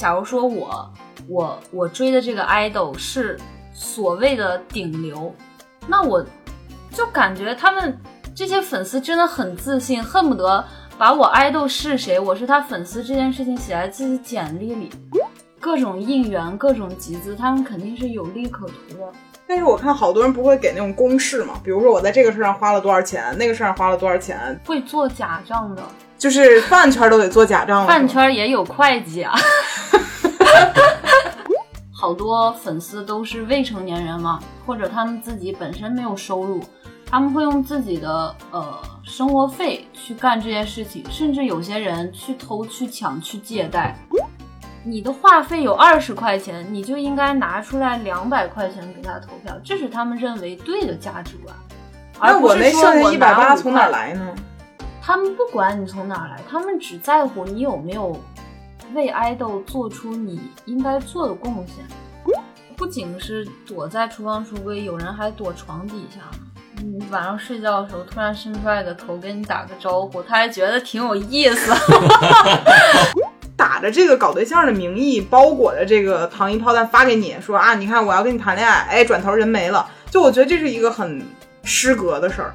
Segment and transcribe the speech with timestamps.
[0.00, 0.90] 假如说我
[1.28, 3.38] 我我追的这个 idol 是
[3.74, 5.34] 所谓的顶流，
[5.86, 6.24] 那我
[6.90, 7.94] 就感觉他们
[8.34, 10.64] 这些粉丝真的很自信，恨不得
[10.96, 14.88] 把我 idol 是谁，我是他粉丝这件事情写在自己简历里，
[15.60, 19.12] 各种应援，各种集资，他们肯定是有利可图的。
[19.46, 25.82] 但是我看好多人不会给那种公式嘛，比如说我在这个事上花了多少钱，那个事上花了多少钱，会做假账的，
[26.16, 27.86] 就是饭圈都得做假账了。
[27.86, 29.38] 饭圈也有会计啊。
[31.92, 36.60] 好多粉丝都是未成年人嘛，或者他们自己本身没有收入，
[37.04, 43.94] 他们会用自己的呃生活费去干这件事情，甚至有些人去偷、去抢、去借贷。
[44.82, 51.54] 你的话费有二十块钱，你就应该拿出来两百块钱给他投票，这是他们认为对的价值观。
[52.18, 54.34] 那我那剩下一百八从哪来呢？
[55.02, 58.18] 他们不管你从哪来，他们只在乎你有没有。
[58.94, 61.84] 为爱豆做出你应该做的贡献，
[62.76, 66.44] 不仅是躲在厨房橱柜，有人还躲床底下呢。
[66.82, 71.72] 你晚上睡觉的时候，突然伸出来个头跟你打个招呼，他还觉得挺有意思。
[73.54, 79.86] 打着这个搞对象的名义，包裹着这个糖衣炮弹发给你，说啊，你看我要跟你谈恋爱，哎，转头人没了。
[80.10, 81.22] 就我觉得这是一个很
[81.62, 82.54] 失格的事儿。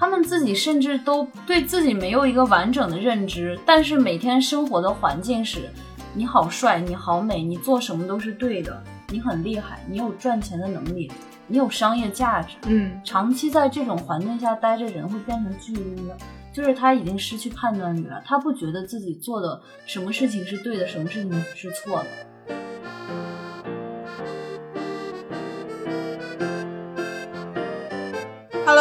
[0.00, 5.68] 他们自己甚至都对自己没有一个完整的认知，但是每天生活的环境是：
[6.14, 11.12] 你好帅，你好美，你做什么都是对的，你很厉害，你有赚钱的能力，
[11.46, 12.56] 你有商业价值。
[12.66, 16.16] 嗯，长期在这种环境下待着，人会变成巨婴的，
[16.50, 22.06] 就是他已经失去判断力了，他不觉得自己做的什么事情是对的，什么事情是错的。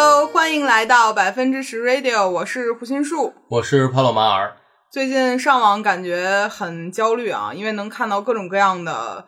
[0.02, 4.56] Hello，欢迎来到百分之十 Radio，我是胡心树，我是帕洛马尔。
[4.90, 9.26] 最近上网感觉很焦虑啊，因为能看到各种各样的，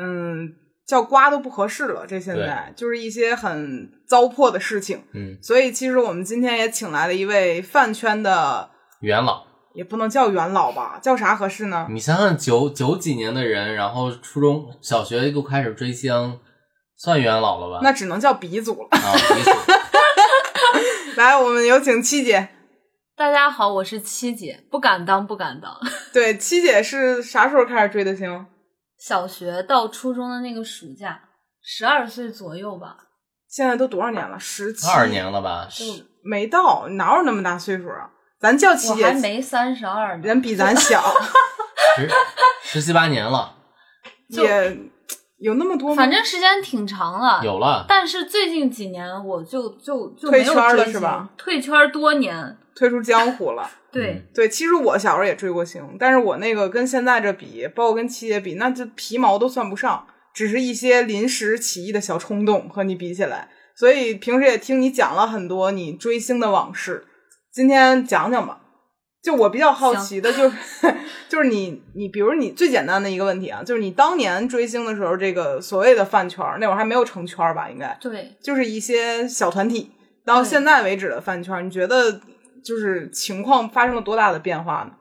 [0.00, 0.48] 嗯，
[0.86, 2.06] 叫瓜都不合适了。
[2.06, 5.04] 这现在就是一些很糟粕的事情。
[5.12, 8.70] 嗯，所以其实我们今天也请来了一位饭圈的
[9.00, 11.86] 元老，也不能叫元老吧，叫啥合适呢？
[11.90, 16.40] 你想想，九九几年的人，然后初中小学就开始追星，
[16.96, 17.80] 算元老了吧？
[17.82, 19.50] 那只能叫鼻祖了啊，鼻祖。
[21.16, 22.48] 来，我们有请七姐。
[23.16, 25.72] 大家好，我是七姐，不敢当，不敢当。
[26.12, 28.46] 对，七姐是啥时候开始追的星？
[28.98, 31.20] 小学到初中的那个暑假，
[31.62, 32.96] 十二岁左右吧。
[33.48, 34.38] 现在都多少年了？
[34.40, 35.68] 十七二年了吧？
[36.24, 38.10] 没到，哪有那么大岁数啊？
[38.40, 41.02] 咱叫七姐，还没三十二，人比咱小，
[41.96, 42.10] 十
[42.62, 43.54] 十七八年了，
[44.28, 44.76] 也。
[45.44, 47.42] 有那么多，反正时间挺长了。
[47.44, 51.28] 有了，但是最近几年我就就就退圈了，是吧？
[51.36, 53.70] 退圈多年，退出江湖了。
[53.92, 63.50] 对对，其实我小时候也追过星，但是我那个跟现在这比，包括跟七姐比，那就皮毛都算不上，只是一些临时起意的小冲动和你比起来。
[63.76, 67.04] 所以平时也听你讲了很多你追星的往事，
[67.52, 68.60] 今天讲讲吧。
[69.24, 70.56] 就我比较好奇的，就是
[71.30, 77.70] 就是你你比如你最简单的一个问题啊，就是你当年追星的时候，这个所谓的饭圈那会儿还没有成圈吧？
[77.70, 79.92] 应该对，就是一些小团体。
[80.26, 82.20] 到现在为止的饭圈，你觉得
[82.62, 84.92] 就是情况发生了多大的变化呢？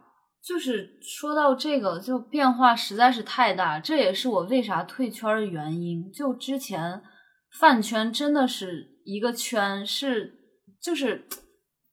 [0.45, 6.09] 就是说到这个，就变化实在是太大，这也是我为啥退圈的原因。
[6.11, 7.01] 就之前
[7.59, 10.33] 饭圈真的是一个圈，是
[10.81, 11.25] 就是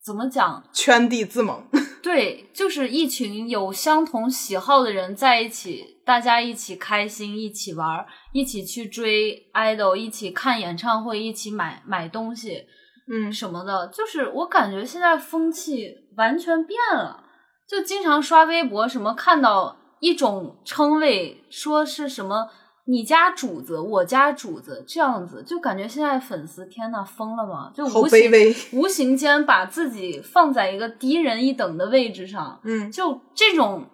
[0.04, 1.64] 怎么讲，圈地自萌。
[2.02, 12.64] 对，就是一群有相同喜好的人在一起，大家一起开心，一起玩，一起去追 idol，一起看演唱会，一起买买东西，
[13.12, 13.88] 嗯，什么的。
[13.88, 17.24] 就是我感觉现在风气完全变了，
[17.68, 22.48] 就经常刷微博，什么看到一种称谓，说是什么。
[22.90, 27.70] 你家主子，我家主子，这样子就感觉现在粉丝天呐疯了吗？
[27.72, 28.32] 就无形
[28.76, 33.86] 无形间把自己放在一个低人一等的位置上，嗯，就这种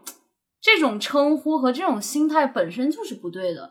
[0.62, 3.70] 这种称呼和这种心态本身就是不对的。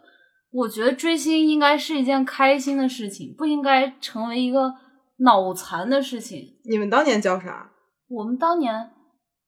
[0.51, 4.75] 我觉得追星应该是一件开心的事情，不应该成为一个
[5.17, 6.59] 脑残的事情。
[6.69, 7.71] 你们当年叫啥？
[8.09, 8.91] 我们当年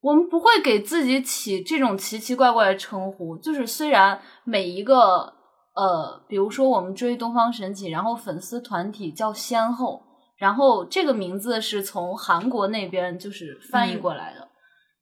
[0.02, 5.37] 我们不会给自己起这种奇奇怪怪的称呼，就是虽然每一个。
[5.78, 10.02] 呃，比如说我们追东方神起，然后粉丝团体叫先后，
[10.38, 14.48] 然后这个名字是从韩国那边就是翻译过来的。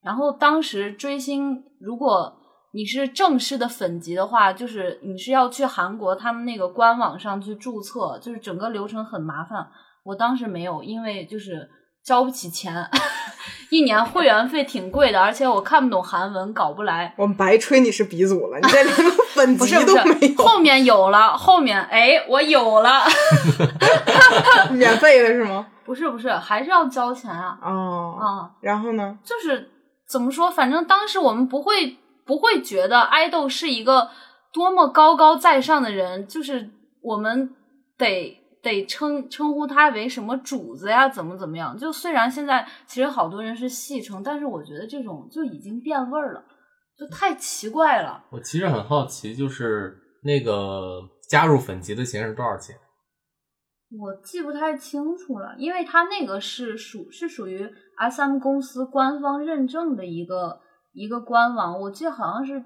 [0.03, 2.35] 然后当时追星，如果
[2.73, 9.65] 你是正式的粉级的话，就是你是要去韩国他们那个官网上去注册，就是整个流程很麻烦。
[10.03, 11.69] 我当时没有，因为就是
[12.05, 12.87] 交不起钱，
[13.71, 17.11] 一年会员费挺贵的，而且我看不懂韩文，搞不来。
[17.17, 23.03] 我们白吹你是鼻祖了，你这连个 粉级不是不是都没，有，后面有了，后面哎，我有了，
[24.71, 25.65] 免费的是吗？
[25.83, 28.49] 不是不是，还是要交钱啊哦，啊！
[28.61, 29.17] 然后呢？
[29.23, 29.71] 就是
[30.07, 34.09] 怎么说，反正当时我们不会不会觉得爱豆是一个
[34.53, 36.69] 多么高高在上的人，就是
[37.01, 37.53] 我们
[37.97, 41.77] 得得称称呼他为什么主子呀，怎么怎么样。
[41.77, 46.43] 就虽然现在其实好多人是戏称，但是我觉得这种就已经变味儿了，
[46.97, 48.25] 就太奇怪了。
[48.31, 52.75] 我其实很好奇，就是那个加入粉籍的钱是多少钱？
[54.01, 60.59] 我记不太清楚了，因为他那个是属是属于 S M 公司官方认证的一个
[60.91, 62.65] 一个官网，我记得好像是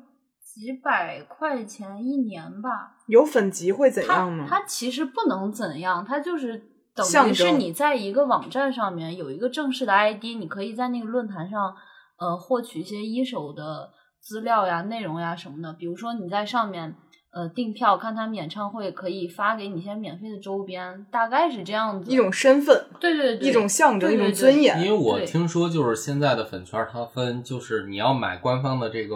[0.56, 2.98] 几百块钱一年吧。
[3.08, 4.46] 有粉级会怎样呢？
[4.50, 6.58] 它其实不能怎样，它就是
[6.96, 11.76] 等象于是你在一个网站上面有一个正式的 ID，你可以在那个论坛上
[12.20, 15.74] 呃获取一些一手的资料呀、内容呀什么的。
[15.74, 16.96] 比如说你在上面
[17.32, 22.12] 呃订票看他们演唱会，可以发给你一些免费的周边，大概是这样子。
[22.12, 24.82] 一种身份，对对对，一种象征，一对对对种尊严。
[24.82, 29.16] 因为我听说，就是现在的粉圈它分，就是你要买官方的这个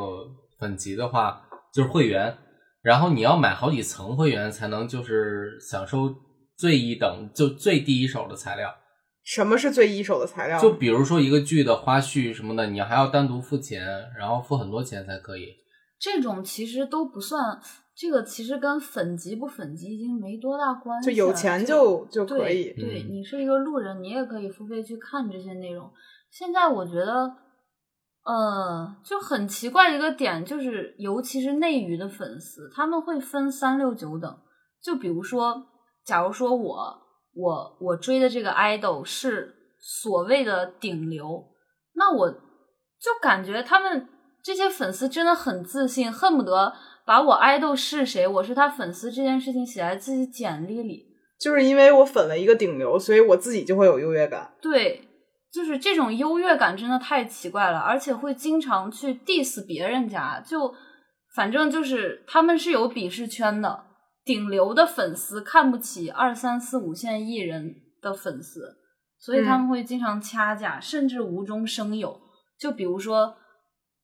[0.63, 1.41] 粉级的话，
[1.73, 2.37] 就是会员，
[2.81, 6.15] 然后你要买好几层会员才能就是享受
[6.55, 8.73] 最一等就最第一手的材料。
[9.25, 10.57] 什么是最一手的材料？
[10.57, 13.85] 就比如说一个剧的花絮什么的，你还要单独付钱，
[14.17, 15.47] 然后付很多钱才可以。
[15.99, 17.59] 这种其实都不算，
[17.95, 21.15] 这个其实跟粉级不粉级已经没多大关系了。
[21.15, 22.73] 就有钱就就就可以。
[22.73, 25.89] 对对，嗯你是一个路人，你也可以付费去看这些内容。
[26.29, 27.31] 现在我觉得，
[28.25, 34.37] 呃，就很奇怪的一个点，就是尤其是内娱的粉丝，他们会分三六九等。
[34.81, 35.65] 就比如说，
[36.05, 36.97] 假如说我
[37.35, 41.45] 我我追的这个 idol 是所谓的顶流，
[41.95, 44.07] 那我就感觉他们
[44.41, 46.73] 这些粉丝真的很自信，恨不得
[47.05, 51.07] 把我 idol 是谁，我是他粉丝这件事情写在自己简历里。
[51.39, 54.53] 就是因为我粉了一个顶流，所以我自己就会有优越感。
[54.61, 55.09] 对，
[55.53, 60.73] 就是这种优越感真的太奇怪了，而且会经常去 diss 别人家，就
[61.35, 63.85] 反正就是他们是有鄙视圈的，
[64.25, 68.77] 顶流的粉丝看不起二三四五线艺人的粉丝，
[69.19, 72.19] 所以他们会经常掐架，甚至无中生有。
[72.59, 73.35] 就比如说，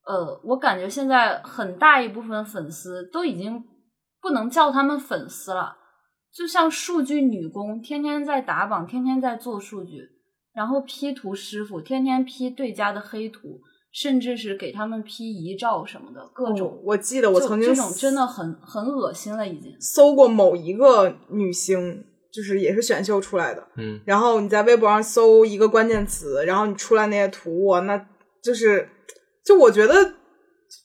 [0.06, 3.64] 呃，我感觉现在很大一部分粉丝都已经
[4.22, 5.78] 不能叫他们粉丝了。
[6.32, 9.98] 就像数据女工，天天在打榜，天天在做数据，
[10.60, 13.62] 然后 P 图师傅天天 P 对家的黑图，
[13.94, 16.68] 甚至是给他们 P 遗照什么的，各种。
[16.68, 19.74] 哦我记得我曾经这种真的很很恶心了，已经。
[19.80, 23.66] 搜过某一个女星，就是也是选秀出来的。
[23.78, 27.98] 嗯，然后你在微博上搜一个关键词，然后你出来那些图，哇，那
[28.44, 28.90] 就是，
[29.46, 29.94] 就我觉得，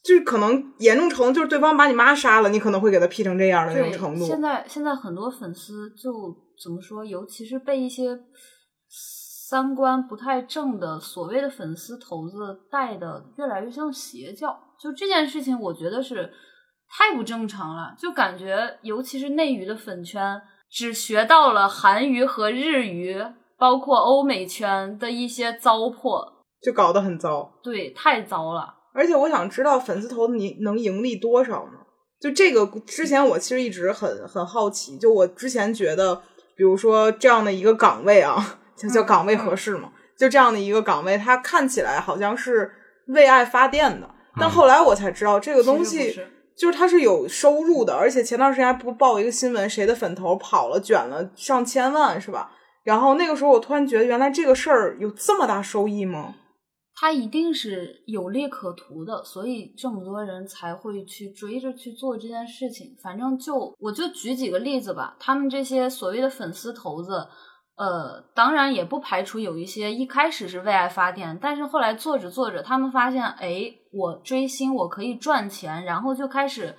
[0.05, 4.25] 就是可能严重程度就是对方把你妈杀了，你可能会给他 P 成这样的那种，程度。
[4.25, 6.32] 现在现在很多粉丝就
[6.62, 8.17] 怎么说，尤其是被一些
[9.55, 14.59] 三观不太正的所谓的粉丝头子带的越来越像邪教。
[14.77, 16.29] 就这件事情，我觉得是
[16.91, 17.95] 太不正常了。
[17.97, 23.25] 就感觉，尤其是内娱的粉圈，只学到了韩娱和日娱，
[23.56, 27.53] 包括欧美圈的一些糟粕，就搞得很糟。
[27.62, 28.75] 对，太糟了。
[28.93, 31.79] 而且我想知道粉丝头子你能盈利多少呢？
[32.21, 36.17] 就这个之前我其实一直很很好奇，就我之前觉得，
[36.56, 42.70] 比如说这样的一个岗位啊，就叫嗯岗位合适嘛，就这样的一个岗位，它看起来好像是
[43.08, 46.14] 为爱发电的，但嗯后来我才知道这个东西
[46.56, 52.52] 就是它是有收入的，而且前段时间还不报一个新闻，谁的粉头跑了卷了上千万是吧？
[52.84, 56.34] 然后那个时候我突然觉得，原来这个事儿有这么大收益吗？
[56.96, 62.94] 它一定是有利可图的，所以这么多人才会去追着去做这件事情。
[63.02, 67.26] 反正就我就举几个例子吧，他们这些所谓的粉丝头子，
[67.76, 76.76] 呃，当然也不排除有一些一开始是为爱发电，但是后来做着做着，他们发现，哎，我追星我可以赚钱，然后就开始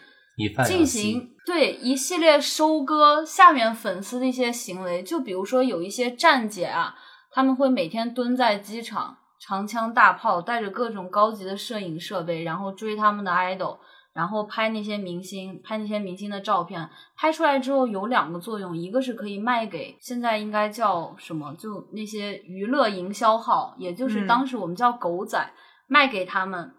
[0.66, 6.96] 进行对一系列收割下面粉丝的一些行为，就比如说有一些站姐啊，
[7.32, 13.78] 他们会每天蹲在机场，长枪大炮，带着各种高级的摄影设备，然后追他们的 idol，
[14.16, 25.52] 然后拍那些明星，拍那些明星的照片，拍出来之后有两个作用，一个是可以卖给现在应该叫什么，就那些娱乐营销号，也就是嗯当时我们叫狗仔，
[25.88, 26.72] 卖给他们。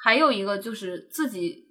[0.00, 1.64] 还有一个就是自己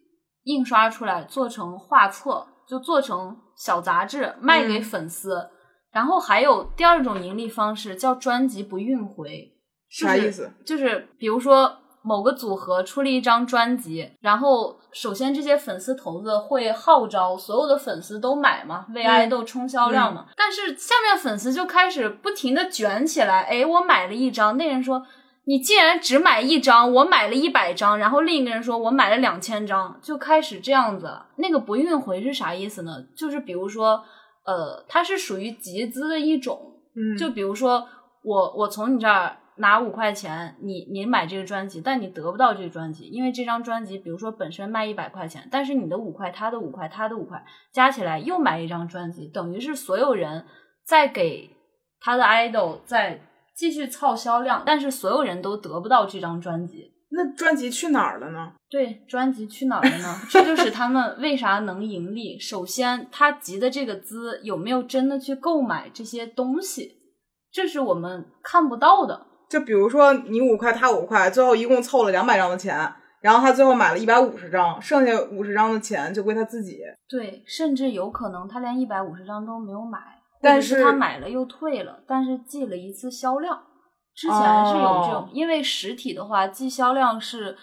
[0.44, 5.50] 印刷出来做成画册，就做成小杂志卖给嗯粉丝。
[5.92, 9.52] 然后还有第二种盈利方式叫专辑不运回，
[9.90, 10.52] 就是啥意思？
[10.64, 20.26] 就是比如说某个组合出了一张专辑，然后首先这些粉丝头子会号召所有的粉丝都买嘛，为嗯爱豆冲销量嘛。
[20.36, 25.06] 但是下面粉丝就开始不停的卷起来，哎，我买了一张，那人说。
[25.50, 31.26] 你既然只买一张，我买了一百张，然后另一个人说我买了两千张，就开始这样子了。
[31.38, 33.02] 那个不运回是啥意思呢？
[33.16, 34.04] 就是比如说，
[34.44, 37.88] 呃，它是属于集资的一种，嗯，就比如说
[38.24, 50.46] 我我从你这儿拿五块钱，你你买这个专辑，但你得不到这个专辑，因为这张专辑比如说本身卖一百块钱，但是你的五块，他的五块，他的五块加起来又买一张专辑，等于是所有人
[50.86, 51.50] 在给
[52.00, 53.20] 他的 idol 在
[53.56, 56.94] 继续凑销量，但是所有人都得不到这张专辑。
[57.10, 58.52] 那专辑去哪儿了呢？
[58.70, 60.22] 对，专辑去哪儿了呢？
[60.30, 62.38] 这就是他们为啥能盈利。
[62.38, 66.98] 首先，他集的这个资有没有真的去购买这些东西，
[67.50, 69.26] 这是我们看不到的。
[69.50, 76.80] 就比如说你五块，他五块，最后一共凑了两百张的钱，然后他最后买了一百五十张，剩下五十张的钱就归他自己。
[77.08, 80.00] 对，甚至有可能他连一百五十张都没有买，
[80.42, 83.58] 但是是他买了又退了，但是记了一次销量。
[84.14, 87.56] 之前是有这种，哦因为实体的话记销量是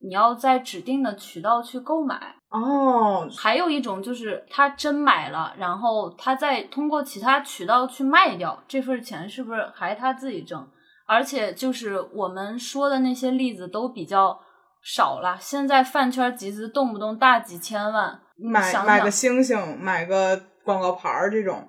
[0.00, 2.34] 你要在指定的渠道去购买。
[2.48, 10.66] 哦，还有一种就是他真买了，然后他再通过其他渠道去卖掉，这份钱是不是还他自己挣？
[11.10, 14.38] 而且就是我们说的那些例子都比较
[14.80, 15.36] 少了。
[15.40, 21.68] 现在饭圈集资动不动大几千万，买买个星星，买个广告牌儿这种。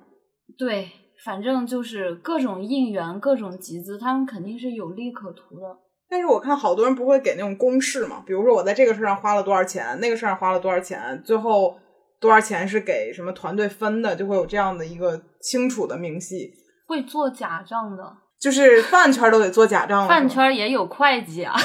[0.60, 0.92] 对，
[1.26, 5.76] 反正就是各种应援、各种集资，他们肯定是有利可图的。
[6.08, 11.80] 但是我看好多人不会给那种公式嘛，比如说我在这个事上花了多少钱，那个事上花了多少钱，最后
[12.20, 16.54] 多少钱是给什么团队分的，就会有这样的一个清楚的明细。
[16.86, 18.04] 会做假账的，
[18.42, 21.56] 就是饭圈都得做假账了，饭圈也有会计啊。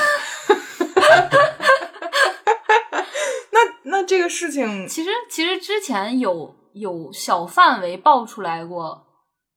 [3.50, 9.06] 那那这个事情， 其实其实之前有有小范围爆出来过，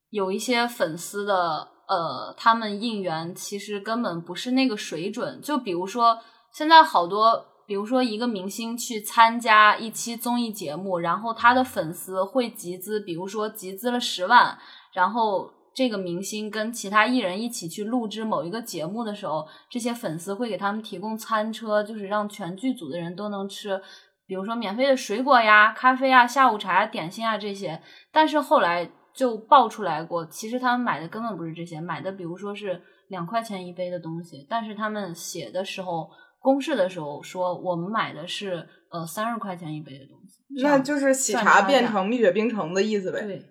[0.08, 5.38] 有一些粉丝的呃，他们应援其实根本不是那个水准。
[5.42, 6.18] 就比如说
[6.50, 14.56] 现在好多，比如说一个明星去参加一期综艺节目，然后他的粉丝会集资，比如说集资了十万，
[14.94, 15.52] 然后。
[15.72, 23.80] 这个明星跟其他艺人一起去录制某一个节目的时候，这些粉丝会给他们提供餐车，就是让全剧组的人都能吃，
[24.26, 27.80] 比如说免费的水果呀、咖啡呀、下午茶呀、点心啊这些。
[28.12, 36.10] 但是后来就爆出来过，其实他们买的根本不是这些，买的比如说是两块钱一杯的东西，但是他们写的时候
[36.40, 43.22] 公示的时候说我们买的是呃三十块钱一杯的东西，那就是喜茶变成蜜雪冰城的意思呗。
[43.22, 43.42] 对。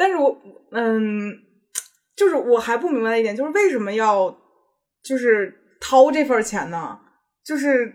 [0.00, 0.34] 但是我
[0.72, 1.30] 嗯，
[2.16, 4.34] 就是我还不明白一点，就是为什么要
[5.04, 6.98] 就是掏这份钱呢？
[7.44, 7.94] 就是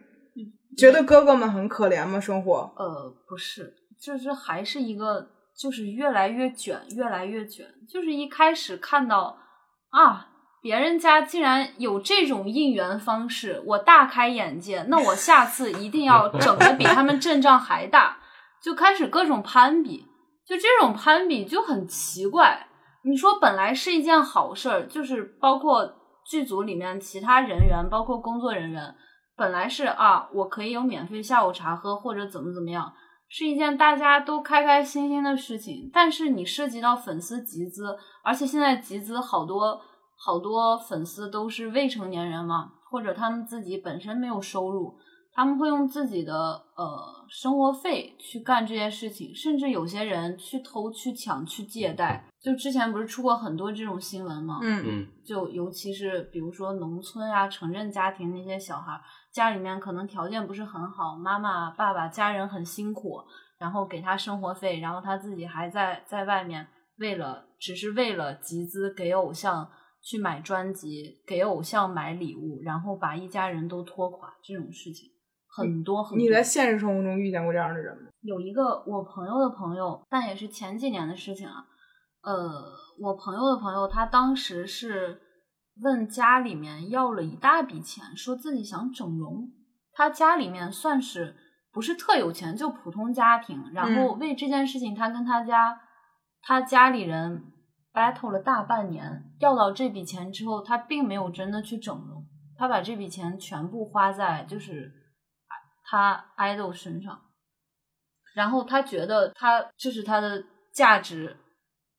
[0.78, 2.20] 觉得哥哥们很可怜吗？
[2.20, 2.72] 生活？
[2.78, 7.66] 呃，不是，就是还是一个，就是越来越卷，越来越卷。
[7.90, 9.40] 就是一开始看到
[9.90, 10.28] 啊，
[10.62, 14.84] 别人家竟然有这种应援方式，我大开眼界。
[14.90, 18.20] 那我下次一定要整的比他们阵仗还大，
[18.62, 20.06] 就开始各种攀比。
[20.48, 22.68] 就这种攀比就很奇怪。
[23.04, 25.92] 你说本来是一件好事儿，就是包括
[26.26, 28.96] 剧组里面其他人员，包括工作人员。
[29.38, 32.94] 本来是啊，我可以有免费下午茶喝，或者怎么怎么样，
[33.28, 35.90] 是一件大家都开开心心的事情。
[35.92, 39.82] 但是你涉及到粉丝集资，而且现在集资好多
[40.18, 44.98] 好多粉丝都是未成年人嘛，或者他们自己本身没有收入，
[45.36, 46.34] 他们会用自己的
[46.78, 52.26] 呃生活费去干这件事情，甚至有些人去偷、去抢、去借贷。
[52.42, 54.60] 就之前不是出过很多这种新闻吗？
[54.62, 58.98] 嗯嗯就尤其是比如说农村啊、城镇家庭那些小孩，
[59.34, 63.22] 家里面可能条件不是很好，妈妈、爸爸家人很辛苦，
[63.58, 66.66] 然后给他生活费，然后他自己还在在外面
[67.00, 69.70] 为了只是为了集资给偶像
[70.02, 75.10] 去买专辑，给偶像买礼物，然后把一家人都拖垮，这种事情
[75.56, 76.18] 很多很多。
[76.18, 78.10] 你在现实生活中遇见过这样的人吗？
[78.22, 81.66] 有一个我朋友的朋友，但也是前几年的事情啊。
[82.24, 82.64] 呃，
[83.00, 85.22] 我朋友的朋友，他当时是
[85.82, 89.48] 问家里面要了一大笔钱，说自己想整容。
[89.94, 91.36] 他家里面算是
[91.72, 93.64] 不是特有钱，就普通家庭。
[93.74, 95.80] 然后为这件事情，他跟他家
[96.42, 97.44] 他家里人
[97.94, 99.32] battle 了大半年。
[99.40, 102.26] 要到这笔钱之后，他并没有真的去整容，
[102.58, 104.92] 他把这笔钱全部花在就是
[105.86, 107.22] 他 idol 身上。
[108.34, 111.38] 然后他觉得他这是他的价值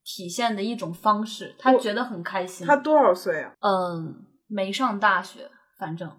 [0.05, 2.67] 体现的一种方式，他觉得很开心。
[2.67, 3.55] 他多少岁啊？
[3.61, 6.11] 嗯，没上大学，反正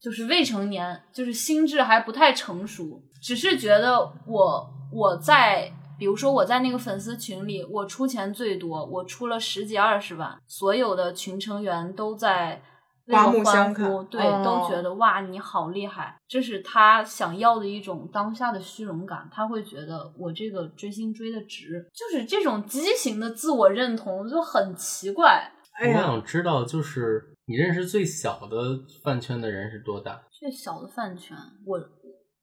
[0.00, 12.62] 就是未成年，就是心智还不太成熟，只是觉得我我在，比如说我在那个粉丝群里，我出钱最多，我出了十几二十万，所有的群成员都在
[13.06, 25.50] 为刮目相看呼，对，哦都觉得哇你好厉害，这是他想要的一种当下的虚荣感，他会觉得我这个追星追的值，就是这种畸形的自我认同就很奇怪。
[25.80, 28.56] 哎，我想知道，就是你认识最小的
[29.02, 30.22] 饭圈的人是多大？
[30.30, 31.80] 最小的饭圈，我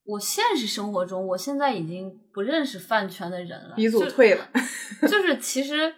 [0.06, 4.46] 我现实生活中，我现在已经不认识饭圈的人了，鼻祖就退了。
[5.08, 5.94] 就是其实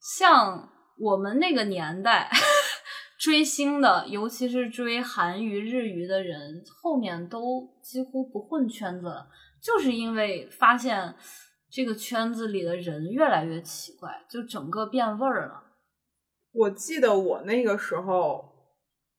[0.00, 0.68] 像
[0.98, 2.30] 我们那个年代
[3.22, 9.28] 追星的，尤其是追韩娱、日娱的人，后面都几乎不混圈子了，
[9.62, 11.14] 就是因为发现
[11.70, 15.62] 这个圈子里的人越来越奇怪，就整个变味儿了。
[16.52, 18.44] 我记得我那个时候，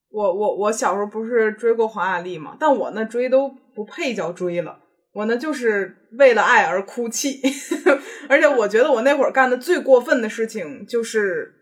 [0.09, 4.79] 我我我小时候不是追过黄雅莉嘛，但我那追都不配叫追了，
[5.13, 7.41] 我那就是为了爱而哭泣，
[8.27, 11.55] 而且我觉得我那会儿干的最过分的事情就是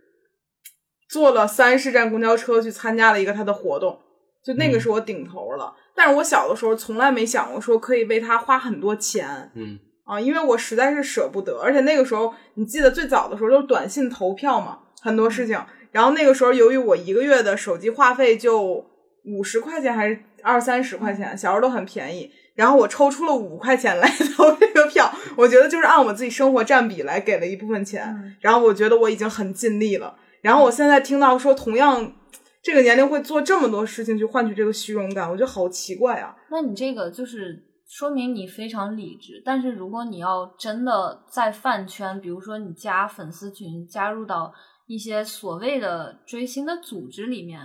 [1.12, 4.00] 坐了三十站公交车去参加了一个他的活动，
[4.42, 5.76] 就那个是我顶头了。
[5.94, 15.62] 但是我小的时候从来没想过说可以为他花很多钱，嗯啊，因为我实在是舍不得，而且那个时候你记得最早的时候就是短信投票嘛，很多事情。
[15.92, 18.86] 然后那个时候由于我一个月的手机话费就
[19.26, 22.32] 五十块钱还是二三十块钱，小时候都很便宜。
[22.56, 28.06] 然后我抽出了五块钱来 投这个票，我觉得就是按我自己生活占比来给了一部分钱。
[28.08, 30.16] 嗯然后我觉得我已经很尽力了。
[30.42, 32.14] 然后我现在听到说同样
[32.62, 36.36] 这个年龄会做这么多事情去换取这个虚荣感，我觉得好奇怪啊。
[36.50, 44.54] 那你这个就是说明你非常理智，但是如果你要真的在饭圈，比如说你加粉丝群，加入到
[44.88, 47.60] 一些所谓的追星的组织里面，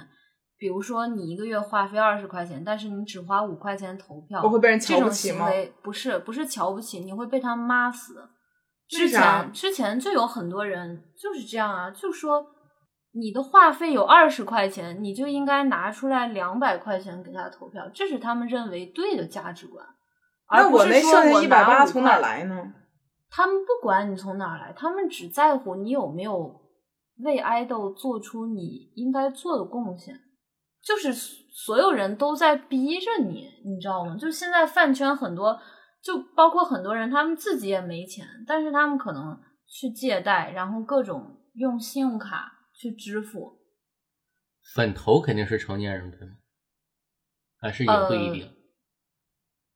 [0.58, 5.48] 比如说你一个月话费二十块钱，但是你只花五块钱投票，我会被人瞧不起吗
[5.82, 8.14] 不是不是瞧不起，你会被他骂死。
[8.88, 12.46] 之前之前就有很多人就是这样啊，就说
[13.18, 19.84] 你的话费有二十块钱，你就应该拿出来两百块钱给他投票，这是他们认为对的价值观。
[20.46, 22.20] 而那我那不是说剩下一百我拿5八从哪儿？
[22.20, 22.74] 来呢？
[23.30, 26.60] 他们不管你从哪儿来，他们只在乎你有没有
[27.24, 30.14] 为爱豆做出你应该做的贡献。
[30.84, 34.14] 就是所有人都在逼着你，你知道吗？
[34.16, 35.58] 就现在饭圈很多，
[36.02, 43.58] 就包括很多人，他们自己也没钱，但是他们可能去借贷，然后各种用信用卡去支付。
[44.74, 46.34] 粉头肯定是成年人对吗？
[47.60, 48.52] 还是也不一定？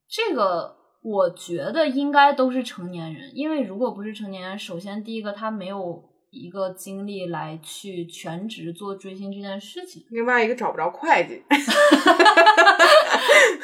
[0.08, 11.42] 这个我觉得应该都是成年人，因为如果不是成年人，首先第一个他没有一个精力来去全职做追星这件事情，另外一个找不着会计，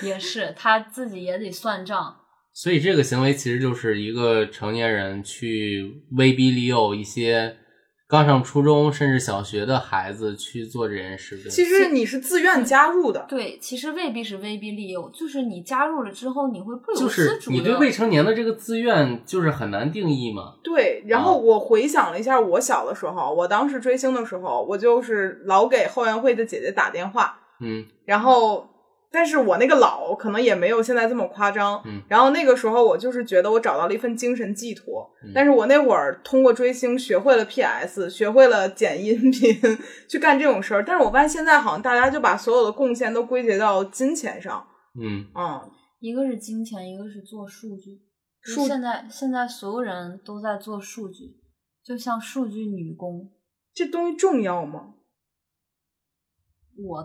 [0.06, 2.20] 也是他自己也得算账。
[2.52, 7.58] 所以这个行为其实就是一个成年人去威逼利诱一些
[8.08, 11.36] 刚上初中甚至小学的孩子去做这件事。
[11.50, 13.26] 其实你是自愿加入的。
[13.28, 17.56] 对，其实未必是威逼利诱，就是你加入了之后，你会不由就是自主的。
[17.56, 20.54] 你对未成年的这个自愿就是很难定义嘛。
[20.62, 28.68] 对，然后我回想了一下我小的时候，我当时追星的时候，我就是老给后援会的姐姐打电话，嗯然后，
[29.10, 31.80] 但是我那个老可能也没有现在这么夸张。
[31.84, 39.56] 嗯然后那个时候我就是觉得我找到了一份精神寄托，嗯但是我那会儿通过追星学会了 PS，学会了剪音频，
[40.08, 40.84] 去干这种事儿。
[40.84, 44.66] 但是我发现现在好像大家就把所有的贡献都归结到金钱上，
[45.00, 48.00] 嗯，嗯，一个是金钱，一个是做数据。
[48.40, 51.36] 数现在现在所有人都在做数据，
[51.84, 53.30] 就像数据女工。
[53.74, 54.94] 这东西重要吗？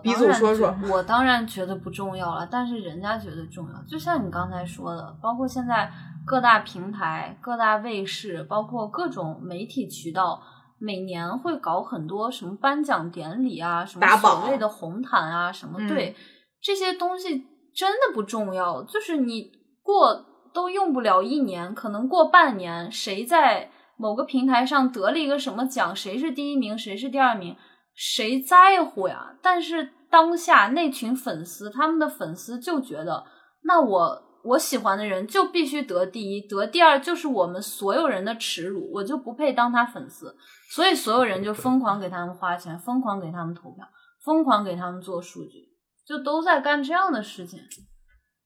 [0.02, 3.82] 鼻我当然祖说说我当然觉得不重要了，但是人家觉得重要。
[3.88, 5.90] 就像你刚才说的，包括现在
[6.26, 10.42] 各大平台、各大卫视，包括各种媒体渠道，
[10.78, 16.14] 每年会搞很多什么颁奖典礼啊，什么打榜所谓的红毯啊，什么、嗯对
[16.62, 18.82] 这些东西真的不重要。
[18.82, 19.50] 就是你
[19.82, 27.56] 过都用不了一年，可能过半年，谁在某个平台上得了一个什么奖，谁是第一名，谁是第二名。
[27.94, 29.36] 谁在乎呀？
[29.42, 33.24] 但是当下那群粉丝，他们的粉丝就觉得，
[33.64, 40.36] 那我我喜欢的人就必须得第一，得第二就是我们所有人的耻辱，我就不配当他粉丝。
[40.70, 43.86] 所以所有人就疯狂给他们花钱，疯狂给他们投票，
[44.24, 45.68] 疯狂给他们做数据，
[46.06, 47.60] 就都在干这样的事情。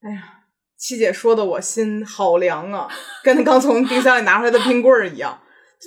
[0.03, 0.45] 哎呀，
[0.77, 2.89] 七姐说的我心好凉啊，
[3.23, 5.41] 跟刚从冰箱里拿出来的冰棍儿一样。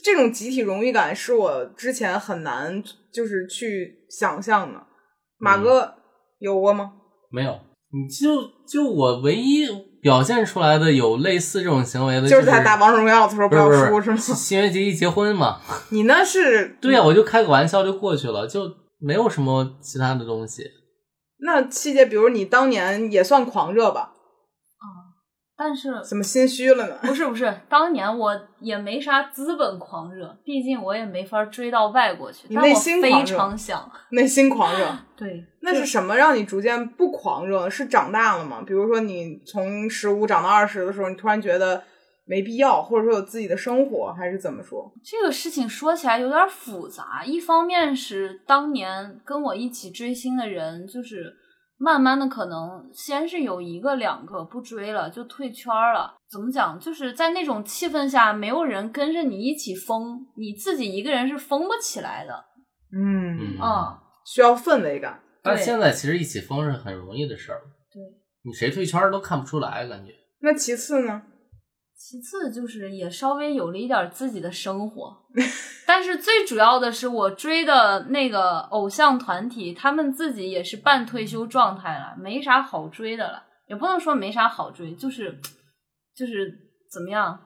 [0.03, 4.81] 这种集体荣誉感是我之前很难就是去想象的。
[5.37, 5.93] 马嗯哥
[6.39, 6.93] 有过吗？
[7.31, 7.59] 没有，
[7.91, 9.67] 你就就我唯一
[10.01, 14.37] 表现出来的有类似这种行为的，就是是在打王者荣耀的时候不要输是是吗？
[14.37, 15.59] 新垣结衣结婚嘛？
[15.89, 20.63] 你那是对呀、我就开个玩笑就过去了，就没有什么其他的东西。
[21.41, 24.13] 那七姐，比如你当年也算狂热吧？
[25.61, 26.97] 但是怎么心虚了呢？
[27.03, 32.47] 不是不是，当年我也没啥资本狂热，毕竟我也没法追到外国去。
[32.47, 37.69] 你内心狂热常想，内心狂热， 对，那是什么让你逐渐不狂热？
[37.69, 38.63] 是长大了吗？
[38.65, 41.83] 比如说你从十五长到二十的时候，你突然觉得
[42.23, 44.89] 没必要，或者说有自己的生活，还是怎么说？
[45.03, 47.21] 这个事情说起来有点复杂。
[47.25, 51.35] 一方面是当年跟我一起追星的人，就是
[51.81, 56.13] 慢慢的可能先是有一个两个不追了，就退圈了。
[56.29, 56.77] 怎么讲？
[56.77, 62.33] 就是在那种气氛下，没有人跟着你一起疯，你自己一个人是疯不起来的。
[62.91, 65.21] 嗯，嗯啊、需要氛围感。
[65.41, 67.61] 但现在其实一起疯是很容易的事儿，
[67.93, 68.03] 对。
[68.43, 70.11] 你谁退圈儿都看不出来，感觉。
[70.41, 71.21] 那其次呢？
[71.99, 75.17] 其次就是也稍微有了一点自己的生活，
[75.85, 85.39] 但是最主要的是我追的那个偶像团体，他们自己也是半退休状态了，没啥好追的了，也不能说没啥好追，就是
[86.15, 86.57] 就是
[86.89, 87.41] 怎么样？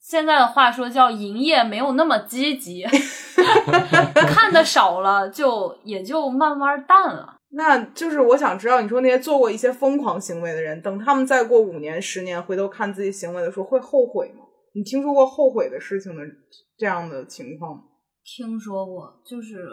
[0.00, 2.86] 现在的话说叫营业没有那么积极，
[4.14, 7.39] 看的少了，就也就慢慢淡了。
[7.52, 14.44] 那就是我想知道，你说那些做过一些疯狂行为的人，等他们再过五年、十年回头看自己行为的时候，会后悔吗？
[14.72, 16.22] 你听说过后悔的事情的
[16.78, 17.82] 这样的情况吗？
[18.24, 19.66] 听说过，就是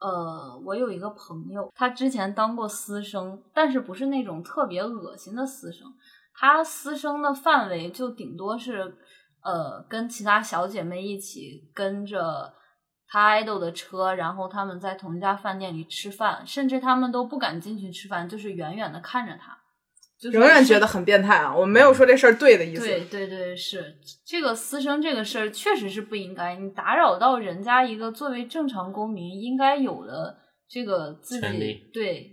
[0.00, 5.86] 呃，我有一个朋友，他之前当过私生，但是不是那种特别恶心的私生，
[6.34, 8.92] 他私生的范围就顶多是
[9.44, 12.52] 呃，跟其他小姐妹一起跟着
[13.12, 19.54] 他 idol 的车，然后他们在同一家饭店里吃饭，甚至他们都不敢进去吃饭，就是远远的看着他，
[20.18, 21.54] 就是仍然觉得很变态啊！
[21.54, 22.86] 我没有说这事儿对的意思。
[22.86, 26.56] 对对对，是这个私生这个事儿，确实是不应该。
[26.56, 32.30] 你打扰到人家一个作为正常公民应该有的这个自己对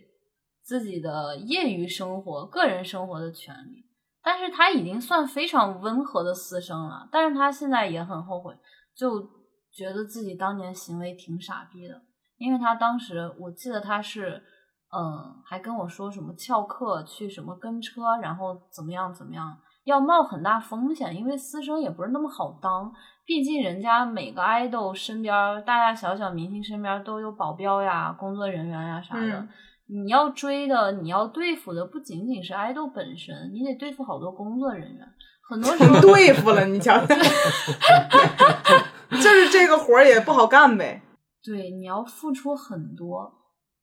[0.63, 3.83] 自己的业余生活、个人生活的权利。
[4.23, 8.53] 但是他已经算非常温和的私生了，但是他现在也很后悔，
[8.95, 9.27] 就
[9.71, 12.01] 觉得自己当年行为挺傻逼的，
[12.37, 14.43] 因为他当时我记得他是。
[14.91, 22.91] 嗯，还跟我说什么翘课去什么跟车，然后怎么样怎么样，要冒很大风险，因为私生也不是那么好当，
[23.23, 29.27] 毕竟人家每个爱豆身边大大小小明星身边都有保镖呀、工作人员呀啥的。
[29.27, 29.47] 嗯
[29.85, 35.07] 你要追的，你要对付的不仅仅是爱豆本身，你得对付好多工作人员，
[35.47, 37.15] 很多时候 对付了，你瞧瞧，
[39.17, 41.01] 就是这个活儿也不好干呗。
[41.43, 43.31] 对你要付出很多，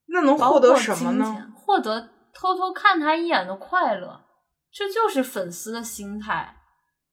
[0.09, 1.53] 那能获得什么呢？
[1.57, 4.21] 获得偷偷看他一眼的快乐，
[4.73, 6.57] 这就是粉丝的心态。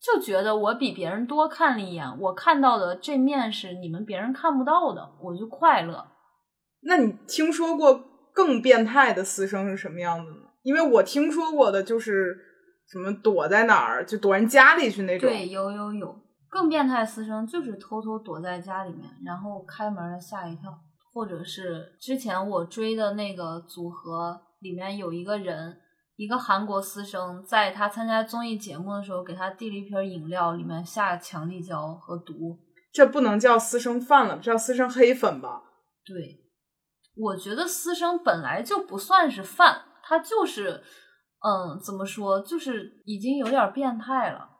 [0.01, 6.05] 就觉得我比别人多看了一眼，我看到的这面是你们别人看不到的，我就快乐。
[6.81, 10.49] 那你听说过更变态的私生是什么样子呢？
[10.63, 12.37] 因为我听说过的就是
[12.91, 15.29] 什么躲在哪儿，就躲人家里去那种。
[15.29, 16.15] 对，有有有，
[16.53, 20.71] 更变态私生就是偷偷躲在家里面，然后开门了吓一跳，
[21.11, 25.75] 或者是之前我追的那个组合里面有一个人，
[26.15, 32.59] 一个韩国私生，在他参加综艺节目的时候，给他递了一瓶饮料，里面下强力胶和毒。
[32.93, 35.63] 这不能叫私生饭了，这叫私生黑粉吧？
[36.05, 36.39] 对，
[37.17, 40.83] 我觉得私生本来就不算是饭，他就是，
[41.43, 44.51] 嗯，怎么说，就是已经有点变态了。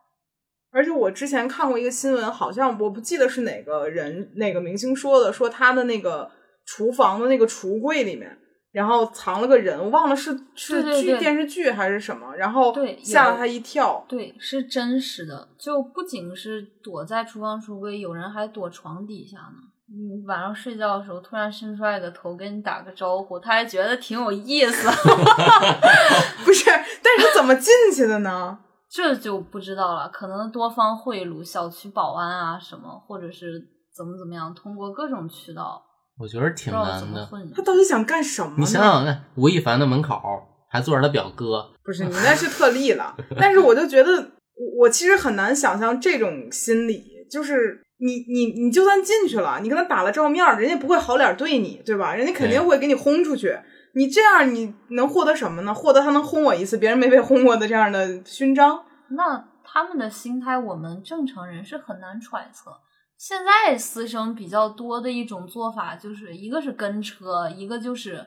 [0.73, 6.29] 而且我之前看过一个新闻，好像我不记得是哪个人哪个明星说的，说他的那个
[6.65, 8.35] 厨房的那个橱柜里面，
[8.71, 14.03] 然后藏了个人，我忘了是是剧电视剧还是什么，然后对吓了他一跳。
[14.09, 19.69] 对，是真实的，就不仅是躲在厨房橱柜，有人还躲床底下呢。
[19.89, 24.89] 嗯，晚上睡觉的时候突然伸出来个头跟你打个招呼，他还觉得挺有意思，
[26.43, 26.65] 不是，
[27.03, 28.57] 但是怎么进去的呢？
[28.93, 30.07] 这就不知道了。
[30.09, 33.59] 可能多方贿赂，小区保安啊什么，或者是
[33.95, 35.83] 怎么怎么样，通过各种渠道，
[36.19, 37.27] 我觉得挺难的。
[37.55, 38.53] 他到底想干什么？
[38.59, 40.21] 你想想看，吴亦凡的门口
[40.69, 52.13] 还坐着他表哥，不是你那是特例了， 但是我就觉得我我其实很难想象这种心理，就是你你你就算进去了，你跟他打了照面，人家不会好脸对你，对吧？
[52.13, 53.57] 人家肯定会给你轰出去。
[53.95, 55.73] 你这样你能获得什么呢？
[55.73, 58.83] 获得他能轰我一次，别人没被轰过的这样的勋章。
[59.09, 62.71] 那他们的心态，我们正常人是很难揣测。
[63.17, 68.25] 现在私生比较多的一种做法，就是一个是跟车，一个就是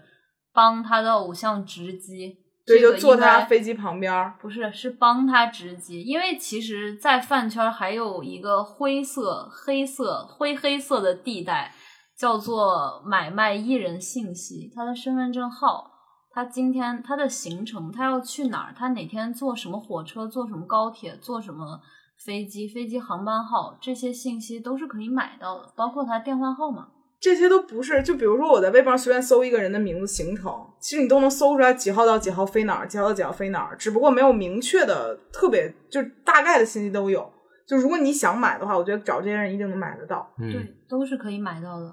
[0.53, 2.39] 帮他的偶像值机。
[2.65, 4.35] 对，就坐他飞机旁边儿。
[4.41, 11.73] 不是，是帮他直击，因为其实，在饭圈还有一个灰色、黑色、灰黑色的地带，
[12.19, 15.91] 叫做买卖艺人信息，他的身份证号，
[16.31, 21.81] 他今天他的行程，他要去哪儿，他哪天坐什么火车，坐什么高铁，坐什么
[22.25, 26.89] 飞机，飞机航班号，这些信息都是可以买到的，包括他电话号码。
[27.19, 37.31] 这些都不是，就比如说我在微博上随便搜一个人的名字、行程，其实你都能搜出来几号到几号飞哪儿，几号到几号飞哪儿，只不过没有明确的特别，就大概的信息都有。
[37.67, 40.31] 就如果你想买的话，我觉得找这些人一定能买得到。
[40.39, 41.93] 嗯，对，都是可以买到的，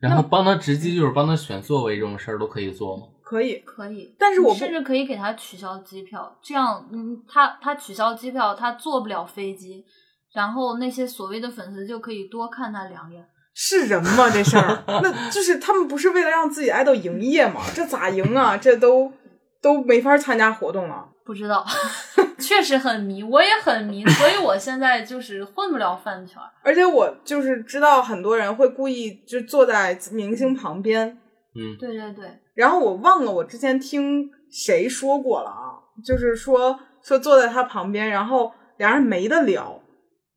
[0.00, 3.02] 然后帮他直击就是帮他选座位这种事儿都可以做吗？
[3.22, 4.14] 可以，可以。
[4.18, 9.84] 但是我甚至可以给他取消机票，这样，嗯，他他取消机票，他坐不了飞机，
[10.32, 13.26] 然后那些所谓的粉丝就可以多看他两眼。
[13.54, 14.30] 是人吗？
[14.30, 17.60] 这事儿，那就是他们不是为了让自己爱豆营业吗？
[17.74, 18.56] 这咋赢啊？
[18.56, 19.12] 这都
[19.60, 21.08] 都没法参加活动了。
[21.28, 21.62] 不知道，
[22.40, 26.48] 确实很迷，我也很迷，所以我现在就是混不了饭圈儿。
[26.62, 31.06] 而且我就是知道很多人会故意就坐在明星旁边，
[31.54, 39.82] 嗯，对对对，然后我忘了我之前听谁说过了啊，就是说说坐在他旁边，然后俩人没得聊，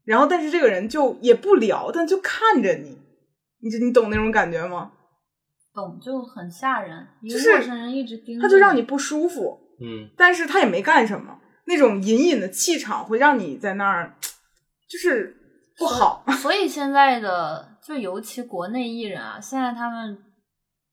[0.04, 2.98] 然后但是这个人就也不聊，但就看着你，
[3.62, 4.92] 你就你懂那种感觉吗？
[5.74, 14.16] 懂就很吓人，一个就是陌生人一直盯着他就让你不舒服，嗯，但是他也没干什么，那种隐隐的气场会让你在那儿，
[14.88, 15.36] 就是
[15.78, 16.24] 不好。
[16.42, 20.18] 所以现在的就尤其国内艺人啊，现在他们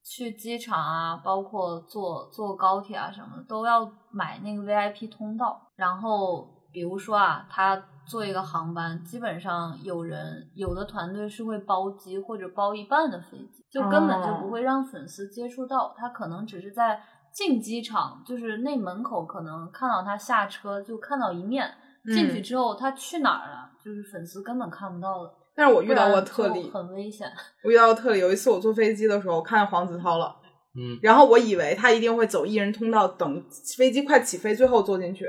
[0.04, 5.70] 去机场啊，包括坐坐高铁啊什么的，都要买那个 VIP 通道。
[5.76, 15.94] 然后比如说啊，他坐一个航班，基本上有人有的团队是会包机或者包一半的飞机，就根本就不会让粉丝接触到。
[15.98, 16.98] 他可能只是在
[17.38, 21.72] 进机场，就是那门口可能看到他下车就看到一面。
[22.04, 23.70] 进去嗯之后，他去哪儿了？
[23.84, 25.32] 就是粉丝根本看不到了。
[25.54, 27.30] 但是我遇到过特例，很危险。
[27.62, 28.18] 我遇到过特例。
[28.18, 30.34] 有一次我坐飞机的时候，我看见黄子韬了，
[30.74, 33.44] 嗯，然后我以为他一定会走艺人通道，等
[33.76, 35.26] 飞机快起飞最后坐进去。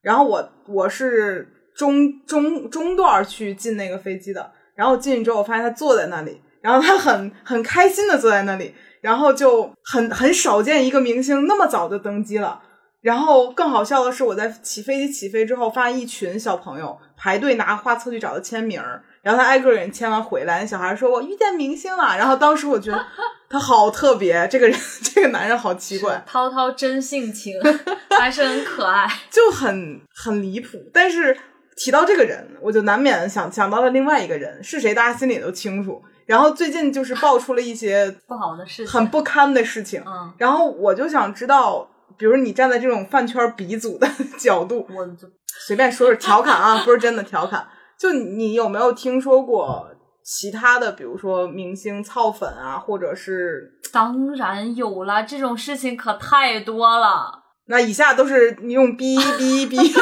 [0.00, 12.60] 然后我我是中中中段去进那个飞机的，然后进去之后，我发现他坐在那里，然后他很很开心的坐在那里，然后就很很少见一个明星那么早就登机了。
[13.00, 23.02] 然后更好笑的是，我在起飞机起飞之后，发现一群小朋友排队拿画册去找他签名儿，然后他挨个人签完回来，那小孩说：“我遇见明星了。”然后当时我觉得
[23.48, 27.54] 他好特别，这个人 这个男人好奇怪，涛涛真性情，
[28.20, 29.08] 还是很可爱。
[29.30, 30.76] 就很很离谱。
[30.92, 31.34] 但是
[31.78, 36.02] 提到这个人，我就难免想想到了另外一个人是谁，大家心里都清楚。
[36.30, 45.28] 然后最近就是爆出了一些 不好的事情，很不堪的事情，嗯，然后我就想知道，比如你站在这种饭圈鼻祖的 角度，我就
[45.66, 47.66] 随便说说调侃啊，不是真的调侃。
[47.98, 49.88] 就你有没有听说过
[50.24, 57.42] 其他的，比如说明星操粉啊，或者是当然有了，这种事情可太多了。
[57.66, 59.92] 那以下都是你用哔哔哔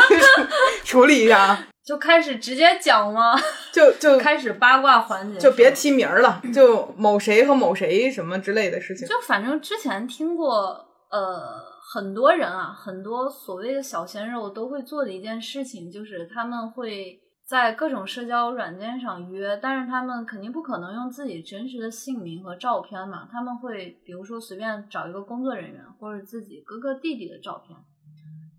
[0.84, 3.34] 处理一下啊，就开始直接讲吗？
[3.72, 9.08] 就就开始八卦环节，就别提名儿了，就某谁和某谁什么之类的事情。
[9.08, 27.74] 就反正之前听过，呃，很多人啊，很多所谓的小鲜肉都会做的一件事情，就是他们会在各种社交软件上约，但是他们肯定不可能用自己真实的姓名和照片嘛，他们会比如说随便找一个工作人员或者自己哥哥弟弟的照片。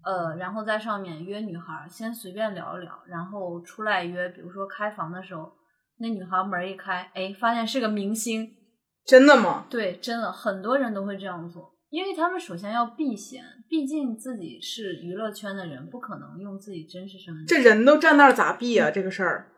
[0.04, 5.52] 呃，然后在上面约女孩儿，先随便聊一聊，然后出来约，比如说开房的时候，
[6.00, 8.50] 那女孩门儿一开，哎，发现是个明星，
[9.06, 9.66] 真的吗？
[9.70, 17.46] 对，真的很多人都会这样做，因为他们首先要避嫌，毕竟自己是娱乐圈的人，不可能用自己真实身份。
[17.46, 18.90] 这人都站那儿咋避啊？
[18.90, 19.52] 这个事儿，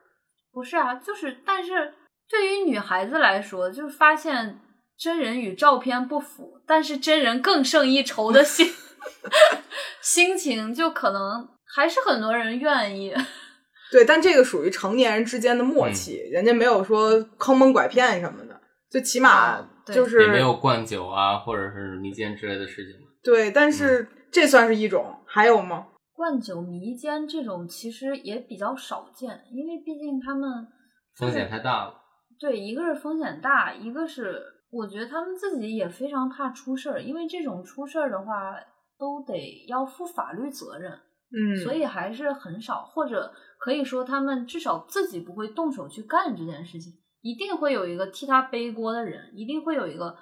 [0.51, 1.93] 不是啊，就是，但是
[2.29, 4.59] 对于女孩子来说，就是发现
[4.97, 8.67] 真人与照片不符，但是真人更胜一筹的心
[10.01, 13.13] 心情，就可能还是很多人愿意。
[13.91, 18.59] 对，但这个属于成年人之间的默契，人家没有说坑蒙拐骗什么的，
[18.89, 22.95] 就起码就是、也没有灌酒啊，或者是迷奸之类的事情。
[23.21, 25.87] 对，但是这算是一种，还有吗？
[26.13, 30.67] 灌酒迷奸这种其实也比较少见，因为毕竟他们
[31.15, 31.95] 风险太大了。
[32.39, 38.55] 对，一个是风险大，一个是我觉得他们自己也非常怕出事儿，因为这种出事儿的话，
[39.01, 40.91] 都得要负法律责任。
[41.33, 50.15] 嗯，所以还是很少，或者可以说他们至少自己不会动手去干这件事情，一定会有一个替他背锅的人，一定会有一个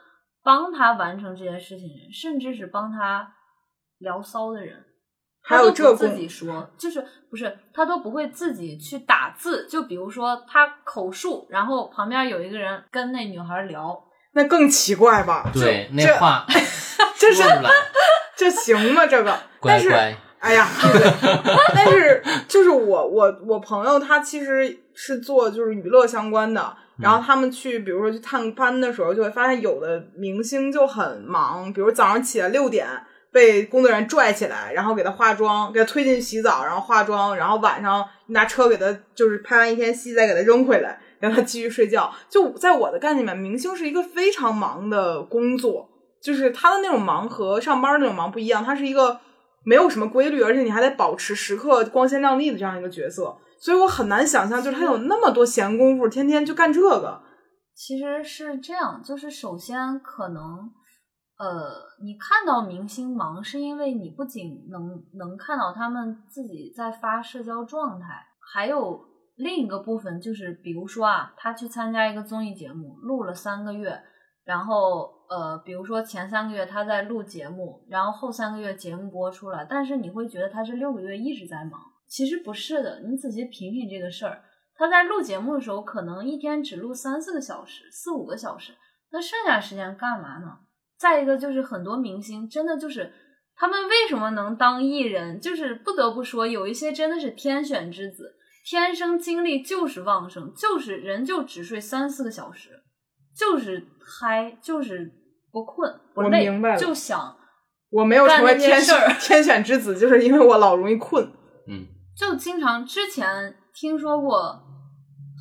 [0.44, 3.34] 帮他完成这件事情的人，甚至是帮他
[3.98, 4.86] 聊骚的人。
[5.42, 14.00] 还有这他自己说，就是不是他都不会自己去打字，就比如说他口述，然后旁边有一个人跟那女孩聊，
[14.34, 15.50] 那更奇怪吧？
[15.52, 16.46] 对，那话
[17.18, 17.42] 这是
[18.40, 19.06] 这行吗？
[19.06, 20.66] 这个，乖但是乖，哎呀，
[21.76, 32.88] 但是就是我我我朋友他其实是做就是娱乐相关的，然后他们去比如说去探班的时候，就会发现有的明星就很忙，比如早上起来六点
[33.30, 42.10] 被工作人员拽起来，然后给他化妆，给他推进去洗澡，然后化妆，然后晚上拿车给他就是拍完一天戏再给他扔回来，让他继续睡觉。
[42.30, 45.89] 就在我的概念里面，明星是一个非常忙的工作，
[46.22, 49.20] 就是他的那种忙和上班那种忙不一样，他是一个
[49.64, 57.22] 没有什么规律，而且你还得保持时刻光鲜亮丽的这样一个角色，所以我很难想象，就是他有那么多闲工夫，天天就干这个。
[57.76, 60.70] 其实是这样，就是首先可能，
[61.38, 61.72] 呃，
[62.04, 68.08] 你看到明星忙，是因为你不仅能能看到他们自己在发社交状态，
[68.54, 69.00] 还有
[69.38, 73.98] 另一个部分就是，比如说啊，他去参加一个综艺节目，录了三个月，
[74.44, 84.42] 然后呃，比如说前三个月他在录节目，然后后三个月节目播出了，但是你会觉得他是六个月一直在忙，其实不是的，你仔细品品这个事儿。
[84.76, 88.74] 他在录节目的时候，可能一天只录三四个小时、四五个小时，
[89.12, 90.60] 那剩下时间干嘛呢？
[90.98, 93.14] 再一个就是很多明星真的就是
[93.56, 102.82] 他们为什么能当艺人，就是不得不说有一些真的是天选之子，天生精力就是旺盛，就是人就只睡三四个小时，
[103.38, 105.12] 就是嗨，就是
[105.52, 107.36] 不困不我累明白，了就想
[107.90, 111.24] 我没有成为天选天选之子，就是因为我老容易困。
[111.68, 114.62] 嗯，就经常之前听说过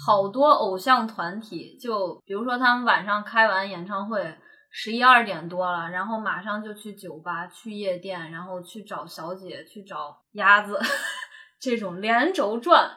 [0.07, 4.35] 好多偶像团体，就比如说他们晚上开完演唱会，
[4.71, 10.79] 十一二点多了，然后马上就去酒吧、去夜店，然后去找小姐、去找鸭子，
[11.61, 12.91] 这种连轴转，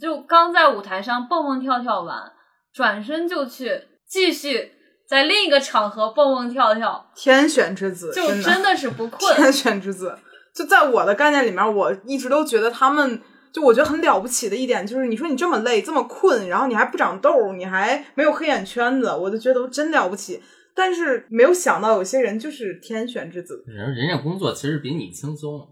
[0.00, 2.32] 就刚在舞台上蹦蹦跳跳完，
[2.72, 4.72] 转身就去继续
[5.06, 9.34] 在另一个场合蹦蹦跳跳，天选之子，就真的是不困。
[9.36, 10.18] 天选之子。
[10.54, 13.20] 就在我的概念里面，我一直都觉得他们，
[13.52, 20.42] 就我觉得很了不起的一点就是，你说你这么累，这么困，然后你还不长痘，你还没有黑眼圈子，我就觉得真了不起。
[20.74, 25.68] 但是没有想到有些人就是天选之子，人人家工作其实比你轻松，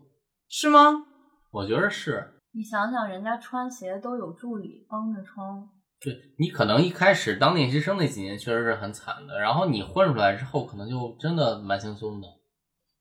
[0.49, 1.05] 是吗？
[1.51, 2.35] 我觉得是。
[2.53, 5.47] 你想想，人家穿鞋都有助理帮着穿。
[6.03, 12.27] 对你可能一开始当练习生那几年确实是很惨的，然后你混出来之后，可能就真的蛮轻松的。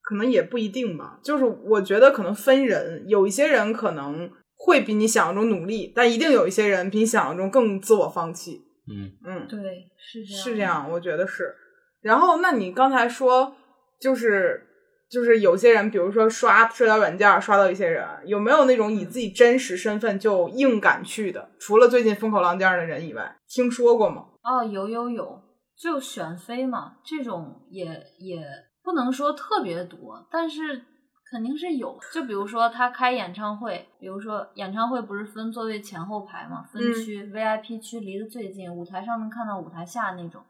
[0.01, 1.19] 可能也不一定吧。
[1.23, 8.61] 就是我觉得可能分人，有一些人可能会比你想象中努力，但一定有一些人比你想象中更自我放弃。
[8.91, 9.59] 嗯，嗯，对，
[9.97, 10.61] 是这样，是这。
[10.61, 11.55] 样，我觉得是。
[12.01, 13.55] 然后，那你刚才说，
[13.99, 14.65] 就是
[15.09, 21.49] 就是有些人，比如说刷社交软件刷到一些人，有没有那种以自己真实身份就硬敢去的？
[21.59, 24.27] 除了最近风口浪尖的人以外，听说过吗？
[24.43, 25.41] 哦，有有有，
[25.75, 27.85] 就选妃嘛，这种也
[28.19, 28.45] 也
[28.83, 30.83] 不能说特别多，但是
[31.31, 31.97] 肯定是有。
[32.13, 40.41] 就比如说他开演唱会，比如说演唱会不是分座位前后排嘛，分嗯区、VIP 区离得最近，舞台上能看到舞台下那种，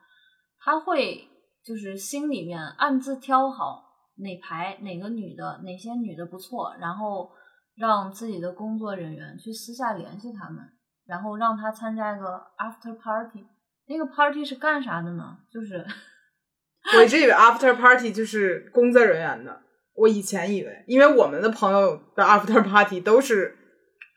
[0.59, 1.27] 他会
[1.65, 3.85] 就是心里面暗自挑好
[4.19, 7.29] 哪排哪个女的，哪些女的不错，然后
[7.75, 10.63] 让自己的工作人员去私下联系他们，
[11.05, 13.45] 然后让他参加一个 after party。
[13.87, 15.37] 那个 party 是干啥的呢？
[15.51, 15.85] 就是
[16.95, 19.61] 我一直以为 after party 就是工作人员的，
[19.95, 23.57] 我以前以为，因为我们的朋友的 after party 都是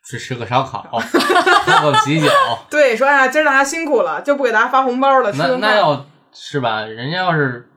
[0.09, 2.27] 去吃个烧烤， 喝个啤酒，
[2.69, 5.57] 对说哎呀，今儿大家辛苦了，就不给大家发红包了，那。
[5.57, 7.69] 那要是吧，人家要是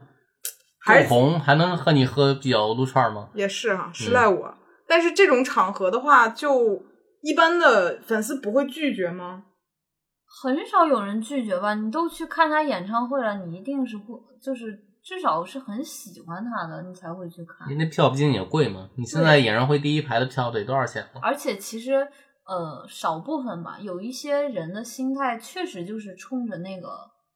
[0.87, 3.29] 够红，还能和你喝啤酒撸串吗？
[3.35, 4.55] 也是哈，是赖我。
[4.87, 6.83] 但是这种场合的话，就
[7.23, 9.45] 一般的粉丝不会拒绝吗？
[10.43, 11.75] 很少有人拒绝吧？
[11.75, 17.69] 你都去看他演唱会了，你一定是不就是至少是很喜欢他的，你才会去看。
[17.69, 18.89] 你那票毕竟也贵嘛。
[18.97, 21.21] 你现在演唱会第一排的票得多少钱了？
[21.23, 22.07] 而且其实
[22.45, 26.91] 呃少部分吧，有一些人的心态确实就是冲着那个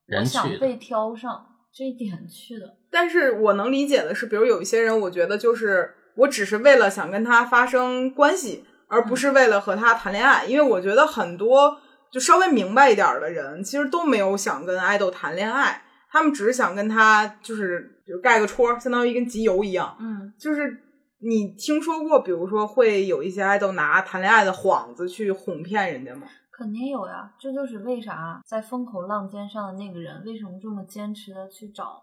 [0.06, 2.76] 人想被挑上这一点去的。
[2.90, 10.44] 但是我能理解的是，比如有一些人，我觉得就是我只是为了想跟他发生关系，而不是为了和他谈恋爱。
[10.44, 11.78] 因为我觉得很多
[12.10, 19.96] 就稍微明白一点儿的人，其实都没有想跟爱豆谈恋爱，他们只是想跟他就是比如盖个戳，相当于跟集邮一样。
[20.00, 20.76] 嗯，就是
[21.20, 26.22] 你听说过，比如说会有一些爱豆拿谈恋爱的幌子去哄骗人家吗？
[26.60, 32.02] 肯定有呀，这就是为啥在风口浪尖上的那个人为什么这么坚持的去找，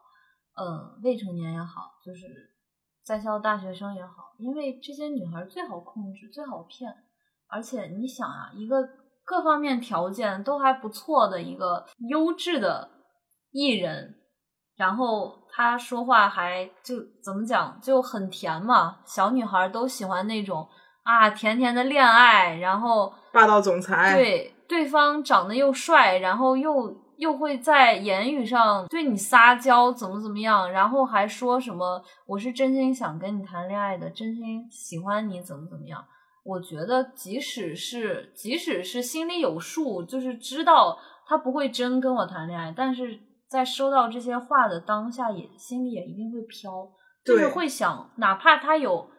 [0.56, 2.26] 呃，未成年也好，就是
[3.04, 6.92] 在校大学生也好，因为这些女孩最好控制，最好骗，
[7.48, 8.82] 而且你想啊，一个
[9.24, 12.90] 各方面条件都还不错的一个优质的
[13.52, 14.16] 艺人，
[14.76, 20.68] 然后他说话还就怎么讲就很甜嘛，小女孩都喜欢那种
[21.08, 36.04] 啊甜甜的恋爱，然后霸道总裁，对，对方长得又帅，然后又又会在言语上对你撒娇，怎么怎么样，然后还说什么我是真心想跟你谈恋爱的，真心喜欢你，怎么怎么样。
[36.44, 43.18] 我觉得即使是即使是心里有数，就是知道他不会真跟我谈恋爱，但是
[43.50, 46.86] 在收到这些话的当下，也心里也一定会飘，
[47.24, 49.10] 就是会想，哪怕他有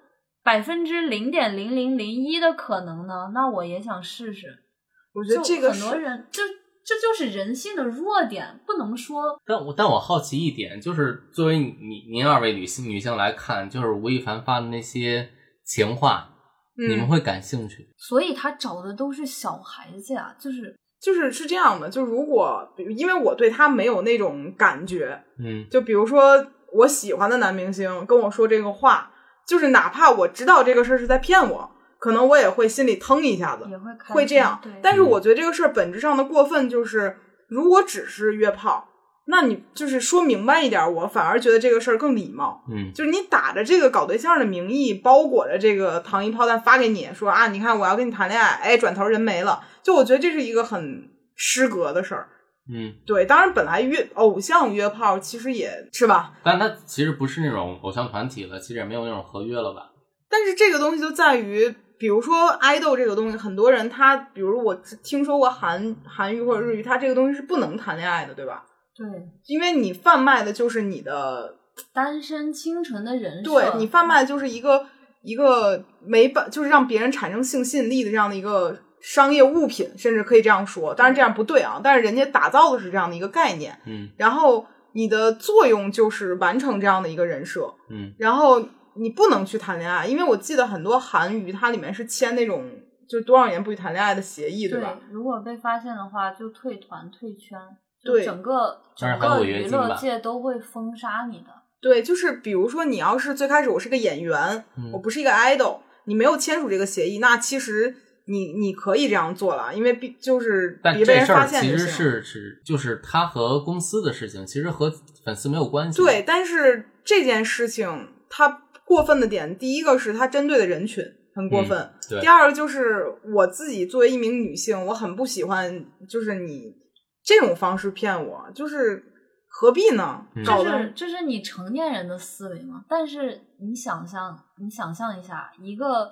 [0.43, 4.65] 百分之零点零零零一的可能呢，那我也想试试。
[5.13, 6.43] 我觉得这个很多人，这
[6.85, 15.29] 这就是人性的弱点，不能说但我但我好奇一点，就是作为你您二位女性女性来看，就是吴亦凡发的那些
[15.65, 16.31] 情话，
[16.77, 17.89] 你们嗯，会感兴趣？
[17.97, 29.13] 所以他找的都是小孩子呀，就是就是是这样的，就如果比如因为我对他没有那种感觉，嗯就比如说我喜欢的男明星跟我说这个话，
[29.49, 37.17] 就是哪怕我知道这个事儿是在骗我，可能我也会心里腾一下子，也会开会这样，但是我觉得这个事儿本质上的过分就是，
[37.49, 38.87] 如果只是约炮，
[39.25, 42.63] 那你就是说明白一点，我反而觉得这个事儿更礼貌。
[42.71, 52.29] 嗯就是你打着这个搞对象的名义，包裹着这个糖衣炮弹发给你，说啊，你看我要跟你谈恋爱，哎，转头人没了，就我觉得这是一个很失格的事儿。
[52.71, 59.91] 嗯，对，当然本来约偶像约炮其实也是吧，但他其实不是那种偶像团体了，其实也没有那种合约了吧？
[60.29, 68.65] 但是这个东西就在于，比如说爱豆这个东西，很多人他，比如我听说过韩韩语或者日语，他这个东西是不能谈恋爱的，对吧？
[68.95, 69.07] 对
[69.47, 71.55] 因为你贩卖的就是你的，
[71.95, 74.85] 单身清纯的人设，对你贩卖的就是一个
[75.23, 80.95] 一个没办，就是让别人产生性吸引力的这样的一个商业物品，甚至可以这样说。
[80.95, 92.65] 当然这样不对啊，但是人家打造的是这样的一个概念，嗯然后你的作用就是完成这样的一个人设，嗯然后你不能去谈恋爱，因为我记得很多韩娱它里面是签那种
[93.09, 94.99] 就多少年不许谈恋爱的协议，对吧？
[95.11, 97.59] 如果被发现的话，就退团退圈，
[98.05, 101.47] 对整个整个娱乐界都会封杀你的。
[101.81, 107.95] 对，就是比如说你要是最开始我是个演员，嗯我不是一个 idol，你没有签署这个协议，那其实
[108.29, 111.87] 你你可以这样做了，因为必就是但别被人这事儿其发现就行。
[111.87, 114.93] 实是是就是他和公司的事情，其实和
[115.25, 115.97] 粉丝没有关系。
[115.97, 121.05] 对，但是这件事情它过分的点，第一个是它针对的人群
[121.35, 126.75] 很过分，嗯对第二个就是我自己作为一名女性，我很不喜欢就是你
[127.23, 129.03] 这种方式骗我，就是
[129.47, 130.27] 何必呢？
[130.35, 132.85] 嗯这是这是你成年人的思维嘛？
[132.89, 136.11] 但是你想象，你想象一下，一个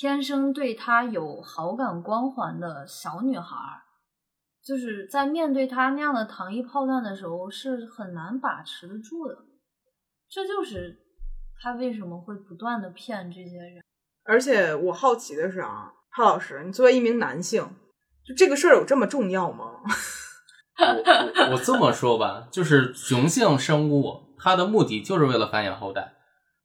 [0.00, 3.82] 天生对他有好感光环的小女孩儿，
[4.64, 9.34] 就是在面对他那样的糖衣炮弹的时候，是很难把持得住的。
[10.30, 10.96] 这就是
[11.60, 13.82] 他为什么会不断的骗这些人。
[14.22, 17.68] 而且我好奇的是啊，潘老师，你作为一名男性，
[18.24, 19.80] 就这个事儿有这么重要吗？
[20.78, 26.14] 我我我这么说吧，就是雄性生物，它的目的就是为了繁衍后代。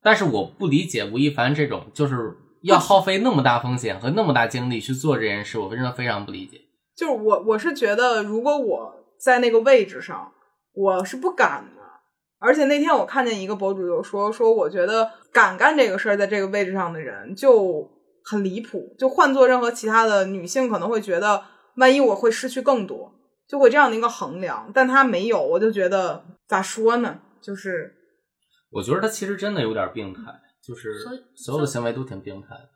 [0.03, 6.59] 但是我不理解吴亦凡这种就是要耗费那么大风险和那么大精力去做这件事，我真的非常不理解。
[6.95, 10.31] 就是我我是觉得，如果我在那个位置上，
[10.73, 11.81] 我是不敢的。
[12.39, 17.89] 而且那天我看见一个博主就说说，我觉得敢干这个事儿，在这个位置上的人就
[18.25, 18.95] 很离谱。
[18.99, 21.43] 就换做任何其他的女性，可能会觉得，
[21.77, 23.13] 万一我会失去更多，
[23.47, 24.69] 就会这样的一个衡量。
[24.73, 27.19] 但他没有，我就觉得咋说呢？
[27.41, 27.93] 就是
[28.71, 30.21] 我觉得他其实真的有点病态，
[30.65, 30.93] 就是
[31.35, 32.69] 所有的行为都挺病态的。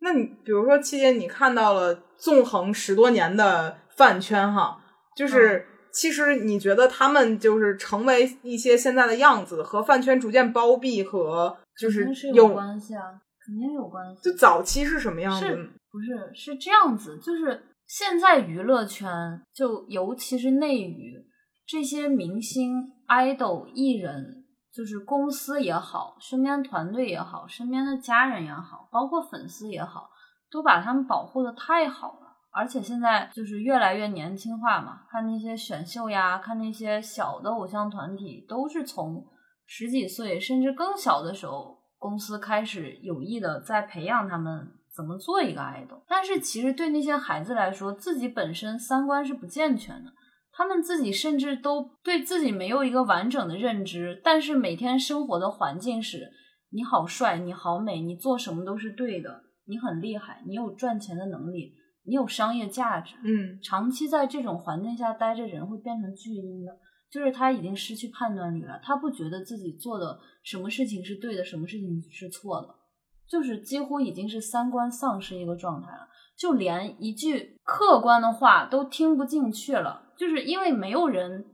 [0.00, 4.78] 那你比如说，期间，你看到了纵横十多年的饭圈哈，
[5.16, 13.02] 就是、其实你觉得他们就是成为一些现在的样子，和饭圈逐渐包庇和就是有关系啊，
[13.44, 14.22] 肯定有关系。
[14.22, 15.46] 就早期是什么样子？
[15.46, 15.56] 是
[15.90, 17.18] 不是是这样子？
[17.18, 19.10] 就是现在娱乐圈，
[19.54, 21.26] 就尤其是内娱，
[21.66, 24.44] 这些明星、idol、艺人，
[24.76, 30.10] 就是公司也好，身边团队也好，身边的家人也好，包括粉丝也好，
[30.50, 32.26] 都把他们保护的太好了。
[32.52, 39.24] 而且现在就是越来越年轻化嘛，看那些选秀呀，看那些小的偶像团体，都是从
[39.64, 46.02] 十几岁甚至更小的时候公司开始有意的在培养他们怎么做一个爱豆。
[46.06, 50.12] 但是其实对那些孩子来说，自己本身三观是不健全的，
[50.56, 54.18] 他们自己甚至都对自己没有一个完整的认知。
[54.24, 56.32] 但是每天生活的环境是，
[56.70, 63.14] 你好帅，你好美，你做什么都是对的，你很厉害，你有赚钱的能力，你有商业价值。
[63.22, 66.72] 嗯长期在这种环境下待着，人会变成巨婴的，
[67.10, 72.74] 就是他已经失去判断力了，他不觉得自己做的什么事情是对的，什么事情是错的，
[73.28, 81.46] 就是几乎已经是三观丧失一个状态了，就连一句客观的话都听不进去了，就是因为没有人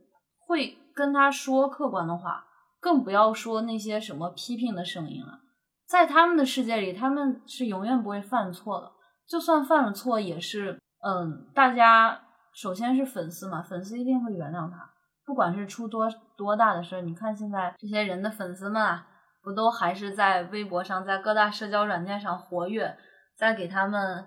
[0.47, 2.45] 会跟他说客观的话，
[2.81, 5.41] 更不要说那些什么批评的声音了。
[5.87, 8.93] 在他们的世界里，他们是永远不会犯错的，
[9.29, 12.21] 就算犯了错，也是嗯，大家
[12.55, 14.91] 首先是粉丝嘛，粉丝一定会原谅他，
[15.27, 17.03] 不管是出多多大的事儿。
[17.03, 19.07] 你看现在这些人的粉丝们啊，
[19.43, 22.97] 不都还是在微博上，在各大社交软件上活跃，
[23.37, 24.27] 在给他们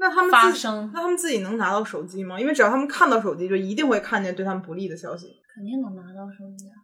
[0.00, 2.40] 那他们自发声，那他们自己能拿到手机吗？
[2.40, 5.26] 因为只要他们看到手机，就一定会看见对他们不利的消息。
[5.54, 6.80] 肯定能拿到手机啊。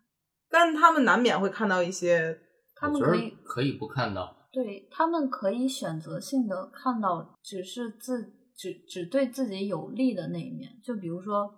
[0.51, 2.39] 但是他们难免会看到一些，
[2.75, 4.37] 他们可以可以不看到。
[4.53, 8.23] 对他们可以选择性的看到，只是自
[8.55, 10.71] 只只对自己有利的那一面。
[10.85, 11.51] 就比如说，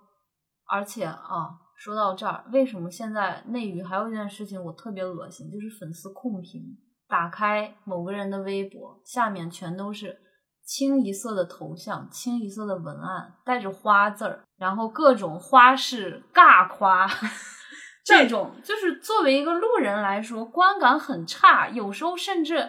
[0.71, 6.63] 而且啊，说到这儿，为什么现在内娱还有一件事情我特别恶心，就是粉丝控评。
[7.09, 10.17] 打开某个人的微博，下面全都是
[10.69, 17.09] 清一色的头像、清一色的文案，带着花字儿，然后各种花式尬夸。
[18.05, 22.69] 这种就是作为一个路人来说，观感很差，有时候甚至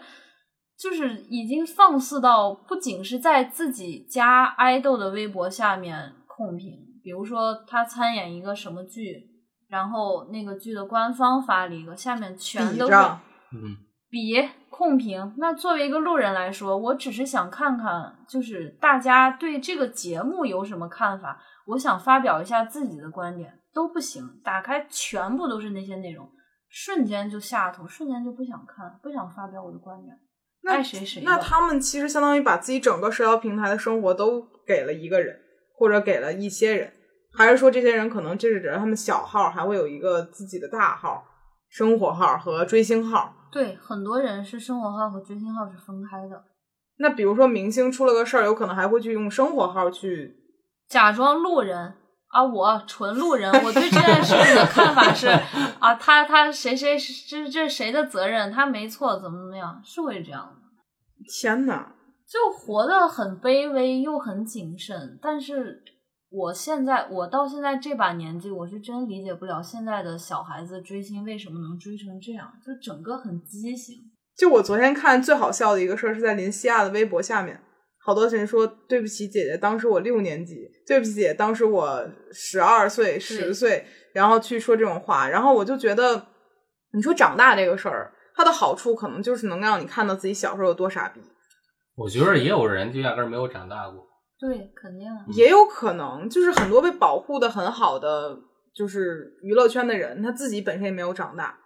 [0.78, 9.30] 就是已经放肆到不仅是在自己家爱豆的微博下面控评，比如说他参演一个什么剧，
[9.68, 12.94] 然后那个剧的官方发了一个，下面全都是。
[13.52, 13.76] 嗯，
[14.10, 15.34] 比控评。
[15.38, 24.24] 那作为一个路人来说，我只是想看看，就是大家对这个节目有什么看法，我想发表一下自己的观点，都不行。
[24.44, 26.30] 打开全部都是那些内容，
[26.70, 30.18] 瞬间就下头，瞬间就不想看，不想发表我的观点，
[30.64, 31.22] 那爱谁谁。
[31.24, 35.40] 那他们其实相当于把自己整个社交平台的生活都给了一个人，
[35.76, 36.94] 或者给了一些人，
[37.34, 41.26] 还是说这些人可能这是指他们小号还会有一个自己的大号、
[41.68, 43.36] 生活号和追星号？
[43.52, 46.44] 对很多人是生活号和追星号是分开的，
[46.98, 50.36] 那比如说明星出了个事儿，有可能还会去用生活号去。
[50.88, 51.96] 假装路人
[52.30, 55.28] 啊，我纯路人，我对这件事情的看法是
[55.80, 56.98] 啊，他他谁谁
[57.28, 60.62] 这这谁的责任，他没错，怎么怎么样，是会这样的，
[61.28, 61.94] 天呐！
[62.28, 65.18] 就活得很卑微又很谨慎。
[65.20, 65.84] 但是
[66.30, 73.96] 我现在我到现在这把年纪，我是真理解不了现在的小孩子追星为什么能追成这样，就整个很畸形。
[74.38, 77.60] 就我昨天看最好笑的一个事儿，是在林西亚的微博下面，
[77.98, 86.28] 好多人说对不起姐姐，当时我六年级，对不起姐姐，当时我十二岁、十岁，然后去说这种话，然后我就觉得，
[86.94, 91.20] 你说长大这个事儿，它的好处可能就是能让你看到自己小时候有多傻逼，
[91.96, 94.09] 我觉得也有人就压根儿没有长大过。
[94.40, 95.26] 对，肯定啊。
[95.34, 98.40] 也有可能就是很多被保护的很好的，
[98.74, 101.60] 就是娱乐圈的人，他自己本身也没有长大，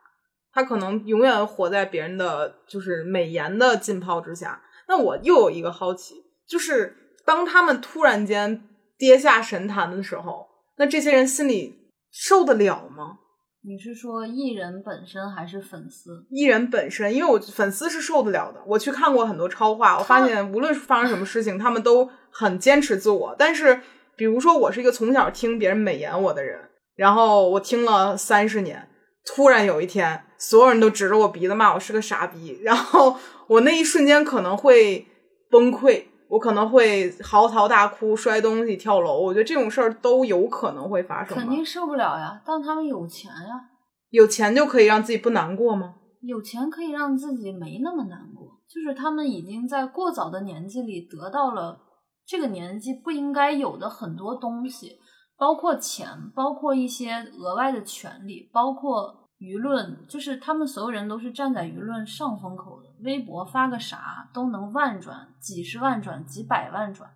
[0.52, 4.64] 他可能永远活在别人的就是美颜的浸泡之下。
[4.88, 6.16] 那我又有一个好奇，
[6.48, 8.68] 就是当他们突然间
[8.98, 10.48] 跌下神坛的时候，
[10.78, 13.20] 那这些人心里受得了吗？
[13.66, 16.26] 你是说艺人本身还是粉丝？
[16.30, 18.62] 艺人本身，因为我粉丝是受得了的。
[18.66, 23.34] 我去看过很多超话，我发现无论是发生什么事情，他们都很坚持自我。
[23.40, 23.80] 但是，
[24.18, 26.60] 比如说我是一个从小听别人美言我的人，
[26.98, 28.90] 然后我听了三十年，
[29.26, 33.16] 突然有一天，所有人都指着我鼻子骂我是个傻逼，然后
[33.48, 35.08] 我那一瞬间可能会
[35.50, 36.04] 崩溃，
[36.34, 39.22] 我可能会嚎啕大哭、摔东西、跳楼。
[39.22, 41.38] 我觉得这种事儿都有可能会发生。
[41.38, 43.70] 肯定受不了呀，但他们有钱呀，
[44.10, 45.94] 有钱就可以让自己不难过吗？
[46.22, 51.78] 有钱可以让自己没那么难过，就是他们已经在过早的年纪里得到了
[52.26, 54.98] 这个年纪不应该有的很多东西，
[55.38, 62.83] 包括钱，包括一些额外的权利，包括舆论，就是他们所有人都是站在舆论上风口的。
[63.04, 67.12] 微博发个啥都能万转、几十万转、几百万转，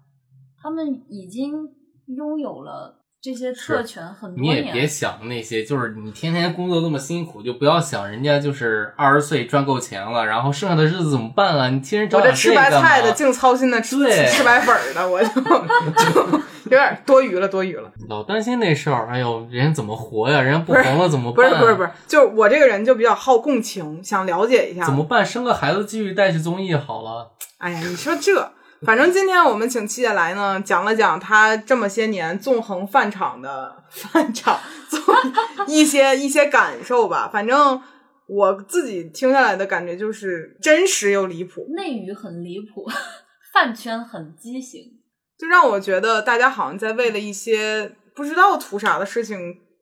[0.58, 1.74] 他们已经
[2.06, 4.62] 拥有了这这些特权很多你也。
[4.72, 11.70] 别想那些，就是你天天工作那么辛苦，就不要想人家就是二十岁赚够钱了，然后剩下的日子怎么办啊？
[11.70, 13.98] 你天天找点我这吃白菜的净操心的吃
[14.28, 15.30] 吃白粉儿的，我就
[15.98, 17.92] 就有点多余了，多余了。
[18.08, 20.42] 老担心那事儿，哎呦，人家怎么活呀？
[20.42, 21.60] 人家不红了怎么办不办？
[21.60, 24.86] 是不是不是，就我这个人就比较好共情，想了解一下。
[24.86, 25.26] 怎么办？
[25.26, 27.32] 生个孩子继续带去综艺好了。
[27.58, 28.52] 哎呀，你说这，
[28.86, 34.60] 反正今天我们请七姐来呢，讲了讲她这么些年纵横饭场的饭场，
[34.90, 35.02] 纵
[35.68, 37.30] 一些一些感受吧。
[37.32, 37.82] 反正
[38.28, 42.86] 我自己听下来的感觉就是真实又离谱，内娱很离谱，
[43.54, 44.82] 饭圈很畸形。
[45.38, 49.38] 就让我觉得大家好像在为了一些不知道图啥的事情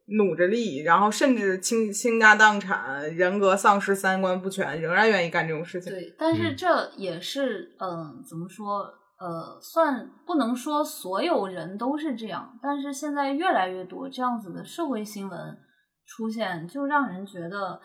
[0.08, 5.92] 努着力，然后甚至倾倾家荡产、人格丧失、三观不全，仍然愿意干这种事情。
[5.92, 8.94] 对，但是嗯这也是，嗯、怎么说？
[9.18, 15.58] 呃，算不能说所有人都是这样，但是现在越来越多这样子的社会新闻
[16.06, 17.80] 出现，就让人觉得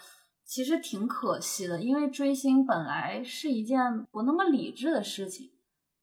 [0.45, 1.81] 其实挺可惜的。
[1.81, 3.79] 因为追星本来是一件
[4.11, 5.47] 不那么理智的事情，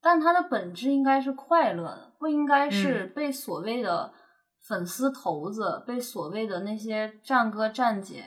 [0.00, 4.10] 但它的本质应该是快乐的，不应该是被所谓的
[4.68, 8.24] 粉丝头子、被所谓的那些战哥战姐，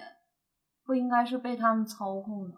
[0.84, 2.56] 不应该是被他们操控的。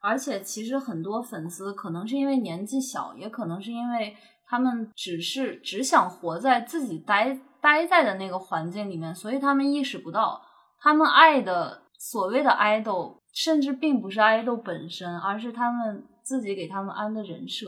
[0.00, 4.16] 而且其实很多粉丝可能是因为年纪小，也可能是因为
[4.46, 10.40] 他们只是只想活在自己待待在的那个环境里面，所以他们意识不到，
[10.78, 17.66] 他们爱的所谓的 idol，甚至并不是 idol 本身，而是他们自己给他们安的人设。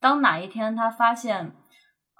[0.00, 1.54] 当哪一天他发现，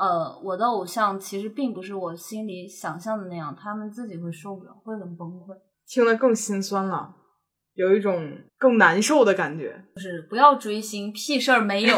[0.01, 5.55] 呃，我的偶像其实并不是我心里想象的那样，他们自己会受不了，会很崩溃。
[5.87, 7.15] 听得更心酸了，
[7.75, 9.85] 有一种更难受的感觉。
[9.95, 11.95] 就是不要追星，屁事儿没有。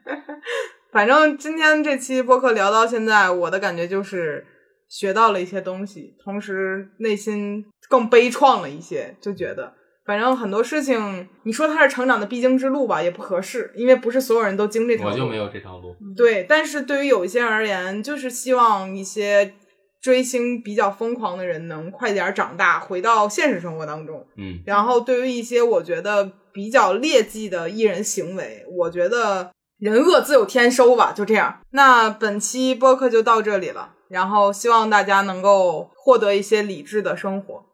[0.92, 4.46] 反正今天这期播客聊到现在，我的感觉就是
[4.86, 9.72] 学到了一些东西，同时内心更悲怆了一些，就觉得
[10.06, 15.12] 反正很多事情，你说它是成长的必经之路吧，也不合适，因为不是所有人都经这条路。
[15.12, 15.96] 我就没有这条路。
[16.16, 19.54] 对，但是对于有一些人而言，就是希望一些
[20.00, 24.24] 追星比较疯狂的人能快点长大，回到现实生活当中。
[24.36, 31.60] 嗯，然后对于一些我觉得比较劣迹的艺人行为，我觉得人恶自有天收吧，就这样。
[31.72, 37.64] 那本期播客就到这里了，然后希望大家能够获得一些理智的生活，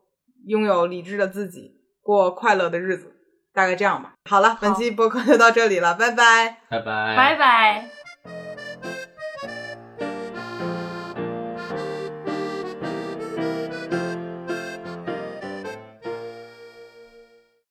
[0.46, 1.72] 拥有理智的自己，
[2.02, 3.14] 过快乐的日子，
[3.54, 4.12] 大概这样吧。
[4.28, 6.58] 好了，本期播客就到这里了，拜拜。
[6.68, 8.01] 拜拜，拜拜。